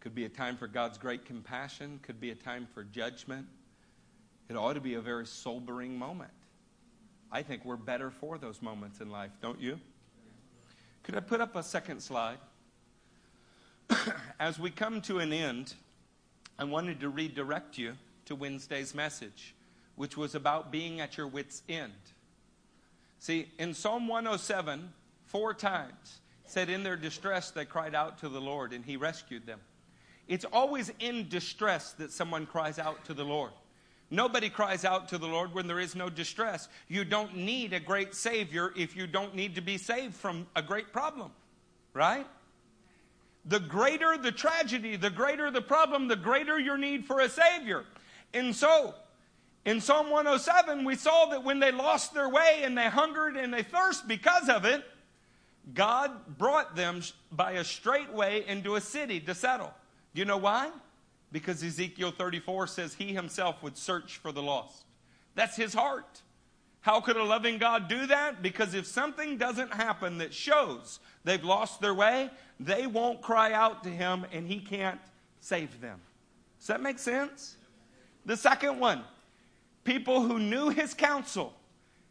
[0.00, 3.46] Could be a time for God's great compassion, could be a time for judgment.
[4.48, 6.30] It ought to be a very sobering moment.
[7.32, 9.80] I think we're better for those moments in life, don't you?
[11.02, 12.38] Could I put up a second slide?
[14.40, 15.74] As we come to an end,
[16.58, 17.94] I wanted to redirect you
[18.26, 19.53] to Wednesday's message
[19.96, 21.92] which was about being at your wits' end.
[23.18, 24.92] See, in Psalm 107,
[25.26, 29.46] four times said, In their distress, they cried out to the Lord, and He rescued
[29.46, 29.60] them.
[30.28, 33.52] It's always in distress that someone cries out to the Lord.
[34.10, 36.68] Nobody cries out to the Lord when there is no distress.
[36.88, 40.62] You don't need a great Savior if you don't need to be saved from a
[40.62, 41.32] great problem,
[41.94, 42.26] right?
[43.46, 47.84] The greater the tragedy, the greater the problem, the greater your need for a Savior.
[48.32, 48.94] And so,
[49.64, 53.52] in Psalm 107, we saw that when they lost their way and they hungered and
[53.52, 54.84] they thirst because of it,
[55.72, 59.72] God brought them by a straight way into a city to settle.
[60.14, 60.70] Do you know why?
[61.32, 64.84] Because Ezekiel 34 says he himself would search for the lost.
[65.34, 66.20] That's his heart.
[66.82, 68.42] How could a loving God do that?
[68.42, 72.28] Because if something doesn't happen that shows they've lost their way,
[72.60, 75.00] they won't cry out to him and he can't
[75.40, 75.98] save them.
[76.58, 77.56] Does that make sense?
[78.26, 79.02] The second one,
[79.84, 81.52] people who knew his counsel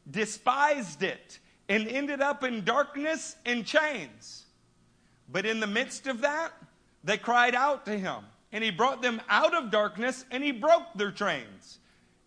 [0.10, 1.40] despised it
[1.70, 4.46] and ended up in darkness and chains.
[5.30, 6.52] But in the midst of that,
[7.04, 10.94] they cried out to him and he brought them out of darkness and he broke
[10.96, 11.80] their chains.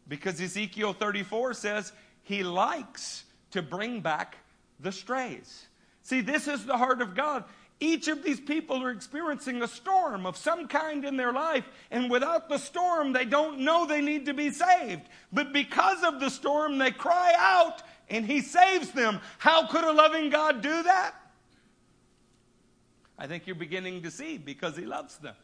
[0.09, 1.93] Because Ezekiel 34 says
[2.23, 4.37] he likes to bring back
[4.81, 5.67] the strays.
[6.03, 7.45] See, this is the heart of God.
[7.79, 12.11] Each of these people are experiencing a storm of some kind in their life, and
[12.11, 15.03] without the storm, they don't know they need to be saved.
[15.33, 19.21] But because of the storm, they cry out, and He saves them.
[19.39, 21.15] How could a loving God do that?
[23.19, 25.37] I think you're beginning to see because He loves them.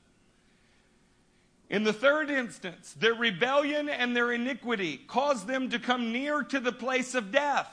[1.73, 6.61] In the third instance, their rebellion and their iniquity caused them to come near to
[6.61, 7.67] the place of death.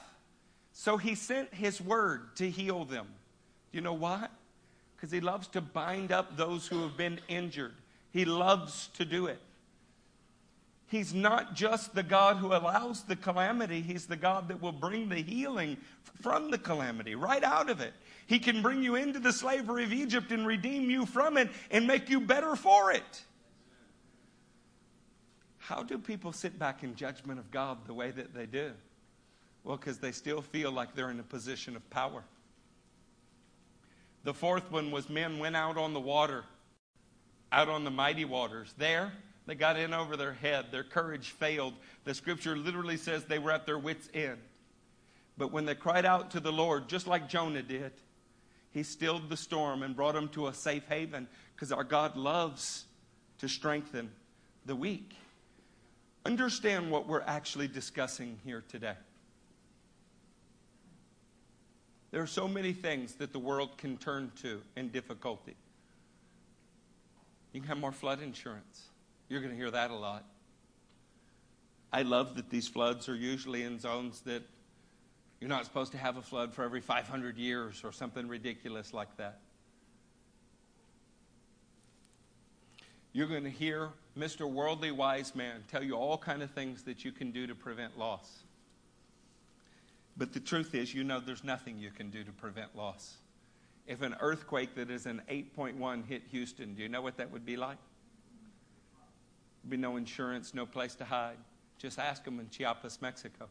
[0.72, 3.06] So he sent his word to heal them.
[3.70, 4.28] Do you know why?
[5.00, 7.72] Because he loves to bind up those who have been injured.
[8.12, 9.40] He loves to do it.
[10.88, 15.08] He's not just the God who allows the calamity, He's the God that will bring
[15.08, 15.76] the healing
[16.20, 17.94] from the calamity, right out of it.
[18.26, 21.86] He can bring you into the slavery of Egypt and redeem you from it and
[21.86, 23.22] make you better for it.
[25.58, 28.72] How do people sit back in judgment of God the way that they do?
[29.64, 32.24] Well, because they still feel like they're in a position of power.
[34.24, 36.44] The fourth one was men went out on the water,
[37.50, 38.72] out on the mighty waters.
[38.76, 39.12] There,
[39.46, 40.66] they got in over their head.
[40.70, 41.74] Their courage failed.
[42.04, 44.38] The scripture literally says they were at their wits' end.
[45.38, 47.92] But when they cried out to the Lord, just like Jonah did,
[48.72, 52.84] he stilled the storm and brought them to a safe haven because our God loves
[53.38, 54.10] to strengthen
[54.66, 55.14] the weak.
[56.26, 58.94] Understand what we're actually discussing here today.
[62.10, 65.56] There are so many things that the world can turn to in difficulty.
[67.52, 68.86] You can have more flood insurance.
[69.28, 70.24] You're going to hear that a lot.
[71.92, 74.42] I love that these floods are usually in zones that
[75.40, 79.16] you're not supposed to have a flood for every 500 years or something ridiculous like
[79.16, 79.40] that.
[83.12, 84.48] You're going to hear Mr.
[84.48, 87.98] Worldly Wise Man tell you all kind of things that you can do to prevent
[87.98, 88.44] loss.
[90.20, 93.16] But the truth is, you know there's nothing you can do to prevent loss.
[93.86, 97.46] If an earthquake that is an 8.1 hit Houston, do you know what that would
[97.46, 97.78] be like?
[99.62, 101.38] There'd be no insurance, no place to hide.
[101.78, 103.48] Just ask them in Chiapas, Mexico.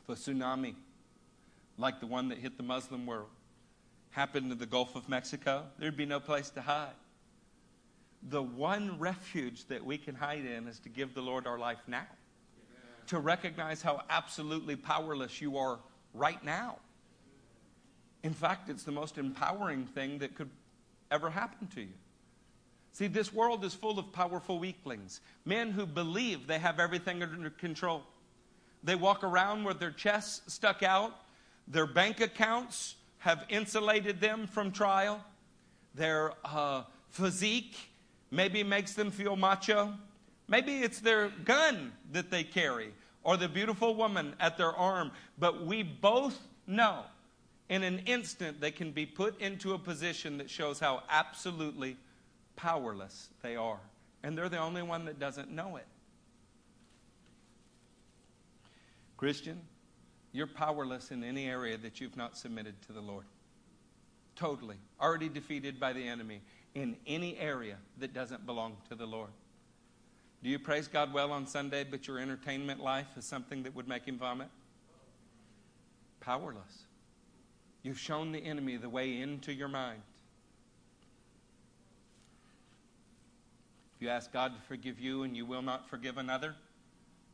[0.00, 0.74] If a tsunami,
[1.76, 3.30] like the one that hit the Muslim world,
[4.10, 6.90] happened in the Gulf of Mexico, there'd be no place to hide.
[8.24, 11.78] The one refuge that we can hide in is to give the Lord our life
[11.86, 12.08] now
[13.08, 15.78] to recognize how absolutely powerless you are
[16.14, 16.76] right now.
[18.22, 20.50] In fact, it's the most empowering thing that could
[21.10, 21.94] ever happen to you.
[22.92, 27.50] See, this world is full of powerful weaklings, men who believe they have everything under
[27.50, 28.02] control.
[28.82, 31.14] They walk around with their chests stuck out,
[31.66, 35.24] their bank accounts have insulated them from trial,
[35.94, 37.76] their uh, physique
[38.30, 39.94] maybe makes them feel macho.
[40.48, 42.92] Maybe it's their gun that they carry
[43.22, 45.12] or the beautiful woman at their arm.
[45.38, 47.04] But we both know
[47.68, 51.96] in an instant they can be put into a position that shows how absolutely
[52.56, 53.80] powerless they are.
[54.22, 55.86] And they're the only one that doesn't know it.
[59.18, 59.60] Christian,
[60.32, 63.24] you're powerless in any area that you've not submitted to the Lord.
[64.36, 64.76] Totally.
[65.00, 66.40] Already defeated by the enemy
[66.74, 69.30] in any area that doesn't belong to the Lord.
[70.42, 73.88] Do you praise God well on Sunday, but your entertainment life is something that would
[73.88, 74.48] make him vomit?
[76.20, 76.84] Powerless.
[77.82, 80.00] You've shown the enemy the way into your mind.
[83.96, 86.54] If you ask God to forgive you and you will not forgive another,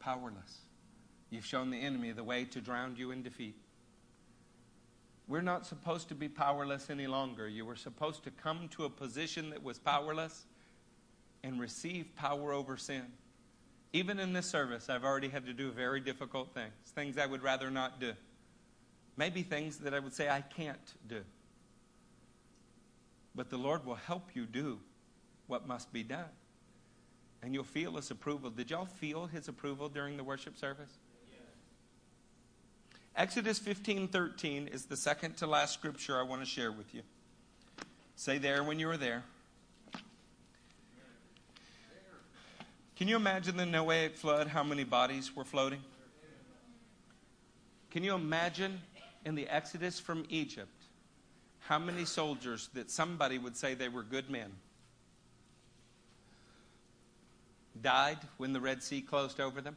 [0.00, 0.60] powerless.
[1.28, 3.56] You've shown the enemy the way to drown you in defeat.
[5.28, 7.48] We're not supposed to be powerless any longer.
[7.48, 10.44] You were supposed to come to a position that was powerless
[11.44, 13.04] and receive power over sin.
[13.92, 17.42] Even in this service, I've already had to do very difficult things, things I would
[17.42, 18.14] rather not do.
[19.16, 21.20] Maybe things that I would say I can't do.
[23.36, 24.80] But the Lord will help you do
[25.46, 26.24] what must be done.
[27.42, 28.50] And you'll feel His approval.
[28.50, 30.98] Did y'all feel His approval during the worship service?
[33.16, 37.02] Exodus 15 13 is the second to last scripture I want to share with you.
[38.16, 39.22] Say there when you are there.
[42.96, 45.82] Can you imagine the Noahic flood, how many bodies were floating?
[47.90, 48.80] Can you imagine
[49.24, 50.70] in the Exodus from Egypt
[51.60, 54.52] how many soldiers that somebody would say they were good men
[57.82, 59.76] died when the Red Sea closed over them?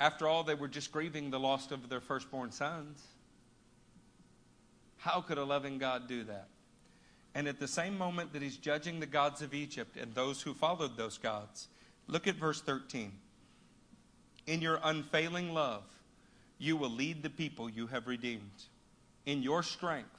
[0.00, 3.04] After all, they were just grieving the loss of their firstborn sons.
[4.96, 6.48] How could a loving God do that?
[7.34, 10.52] And at the same moment that he's judging the gods of Egypt and those who
[10.52, 11.68] followed those gods,
[12.08, 13.12] look at verse 13.
[14.46, 15.84] In your unfailing love,
[16.58, 18.64] you will lead the people you have redeemed.
[19.26, 20.10] In your strength,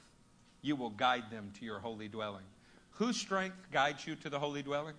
[0.62, 2.46] you will guide them to your holy dwelling.
[2.92, 4.96] Whose strength guides you to the holy dwelling?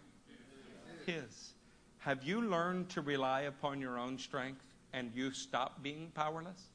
[1.07, 1.53] His.
[1.99, 4.63] Have you learned to rely upon your own strength
[4.93, 6.69] and you stop being powerless?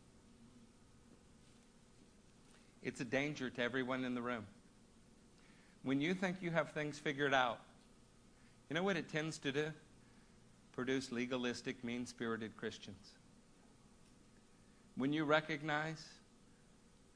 [2.82, 4.46] It's a danger to everyone in the room.
[5.88, 7.62] When you think you have things figured out,
[8.70, 9.68] you know what it tends to do?
[10.74, 13.12] Produce legalistic, mean spirited Christians.
[14.98, 16.04] When you recognize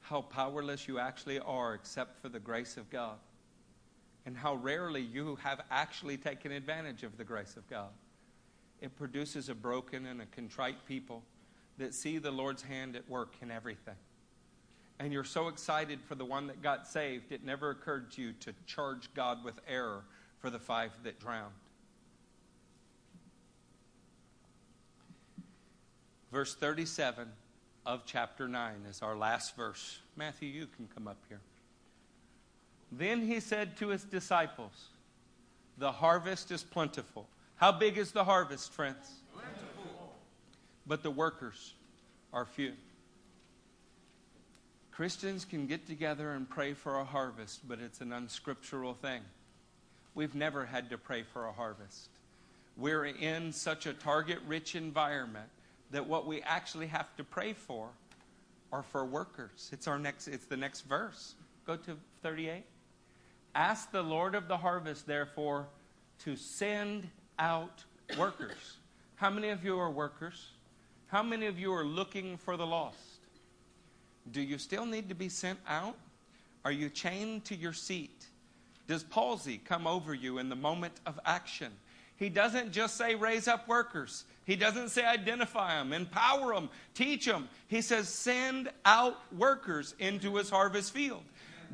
[0.00, 3.18] how powerless you actually are except for the grace of God,
[4.24, 7.90] and how rarely you have actually taken advantage of the grace of God,
[8.80, 11.22] it produces a broken and a contrite people
[11.76, 13.96] that see the Lord's hand at work in everything
[15.02, 18.32] and you're so excited for the one that got saved, it never occurred to you
[18.34, 20.04] to charge God with error
[20.38, 21.52] for the five that drowned.
[26.30, 27.28] Verse 37
[27.84, 29.98] of chapter 9 is our last verse.
[30.14, 31.40] Matthew, you can come up here.
[32.92, 34.90] Then he said to his disciples,
[35.78, 37.26] The harvest is plentiful.
[37.56, 39.20] How big is the harvest, friends?
[39.34, 40.14] Plentiful.
[40.86, 41.74] But the workers
[42.32, 42.74] are few.
[44.92, 49.22] Christians can get together and pray for a harvest, but it's an unscriptural thing.
[50.14, 52.10] We've never had to pray for a harvest.
[52.76, 55.48] We're in such a target rich environment
[55.92, 57.88] that what we actually have to pray for
[58.70, 59.70] are for workers.
[59.72, 61.34] It's our next it's the next verse.
[61.66, 62.64] Go to 38.
[63.54, 65.66] Ask the Lord of the harvest therefore
[66.20, 67.08] to send
[67.38, 67.84] out
[68.18, 68.76] workers.
[69.16, 70.50] How many of you are workers?
[71.06, 73.11] How many of you are looking for the lost?
[74.30, 75.96] Do you still need to be sent out?
[76.64, 78.26] Are you chained to your seat?
[78.86, 81.72] Does palsy come over you in the moment of action?
[82.16, 84.24] He doesn't just say raise up workers.
[84.44, 87.48] He doesn't say identify them, empower them, teach them.
[87.68, 91.22] He says send out workers into his harvest field.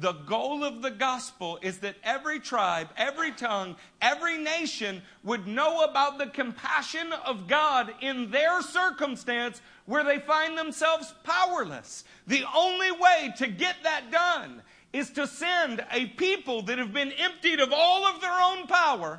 [0.01, 5.83] The goal of the gospel is that every tribe, every tongue, every nation would know
[5.83, 12.05] about the compassion of God in their circumstance where they find themselves powerless.
[12.29, 14.63] The only way to get that done
[14.93, 19.19] is to send a people that have been emptied of all of their own power,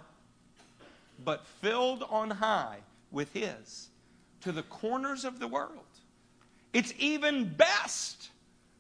[1.25, 2.77] but filled on high
[3.11, 3.89] with His
[4.41, 5.73] to the corners of the world.
[6.71, 8.29] It's even best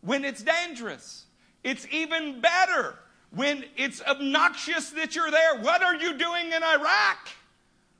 [0.01, 1.25] when it's dangerous.
[1.63, 2.95] It's even better
[3.31, 5.59] when it's obnoxious that you're there.
[5.59, 7.29] What are you doing in Iraq?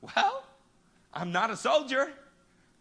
[0.00, 0.44] Well,
[1.12, 2.12] I'm not a soldier.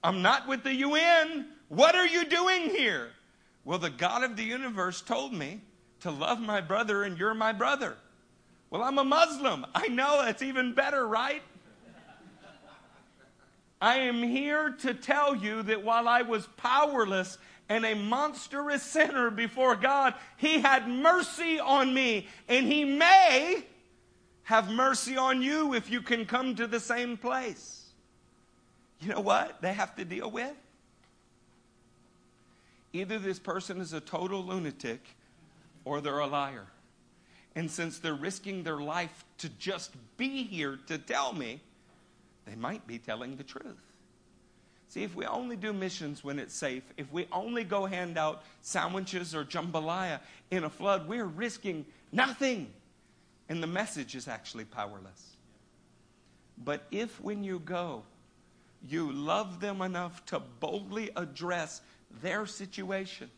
[0.03, 1.47] I'm not with the UN.
[1.67, 3.09] What are you doing here?
[3.65, 5.61] Well, the God of the universe told me
[5.99, 7.97] to love my brother, and you're my brother.
[8.69, 9.65] Well, I'm a Muslim.
[9.75, 11.41] I know that's even better, right?
[13.81, 17.37] I am here to tell you that while I was powerless
[17.69, 23.63] and a monstrous sinner before God, He had mercy on me, and He may
[24.43, 27.85] have mercy on you if you can come to the same place.
[28.99, 30.55] You know what they have to deal with?
[32.91, 35.01] Either this person is a total lunatic
[35.85, 36.65] or they're a liar.
[37.55, 41.61] And since they're risking their life to just be here to tell me,
[42.45, 43.88] they might be telling the truth.
[44.89, 48.43] See, if we only do missions when it's safe, if we only go hand out
[48.63, 52.71] sandwiches or jambalaya in a flood, we're risking nothing.
[53.49, 55.35] And the message is actually powerless.
[56.57, 58.01] But if when you go,
[58.87, 61.81] you love them enough to boldly address
[62.23, 63.29] their situation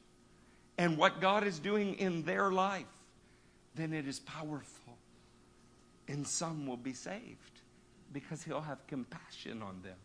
[0.78, 2.86] and what God is doing in their life,
[3.76, 4.98] then it is powerful.
[6.08, 7.62] And some will be saved
[8.14, 9.98] because He'll have compassion on them.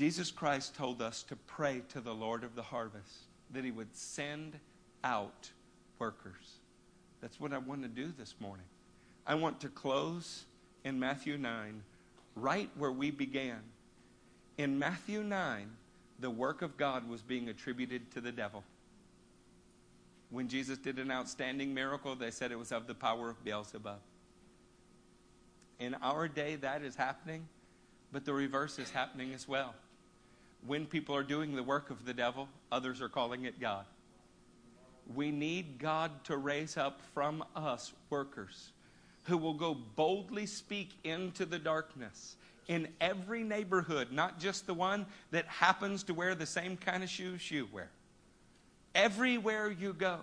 [0.00, 3.18] Jesus Christ told us to pray to the Lord of the harvest
[3.50, 4.58] that he would send
[5.04, 5.50] out
[5.98, 6.54] workers.
[7.20, 8.64] That's what I want to do this morning.
[9.26, 10.44] I want to close
[10.84, 11.82] in Matthew 9,
[12.34, 13.58] right where we began.
[14.56, 15.70] In Matthew 9,
[16.18, 18.64] the work of God was being attributed to the devil.
[20.30, 24.00] When Jesus did an outstanding miracle, they said it was of the power of Beelzebub.
[25.78, 27.46] In our day, that is happening
[28.12, 29.74] but the reverse is happening as well.
[30.66, 33.84] When people are doing the work of the devil, others are calling it God.
[35.14, 38.70] We need God to raise up from us workers
[39.24, 42.36] who will go boldly speak into the darkness
[42.68, 47.10] in every neighborhood, not just the one that happens to wear the same kind of
[47.10, 47.90] shoes you wear.
[48.94, 50.20] Everywhere you go.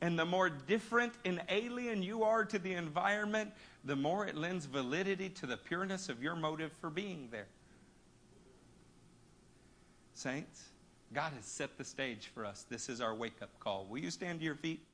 [0.00, 3.50] And the more different and alien you are to the environment,
[3.84, 7.46] the more it lends validity to the pureness of your motive for being there.
[10.14, 10.70] Saints,
[11.12, 12.64] God has set the stage for us.
[12.68, 13.86] This is our wake up call.
[13.88, 14.80] Will you stand to your feet?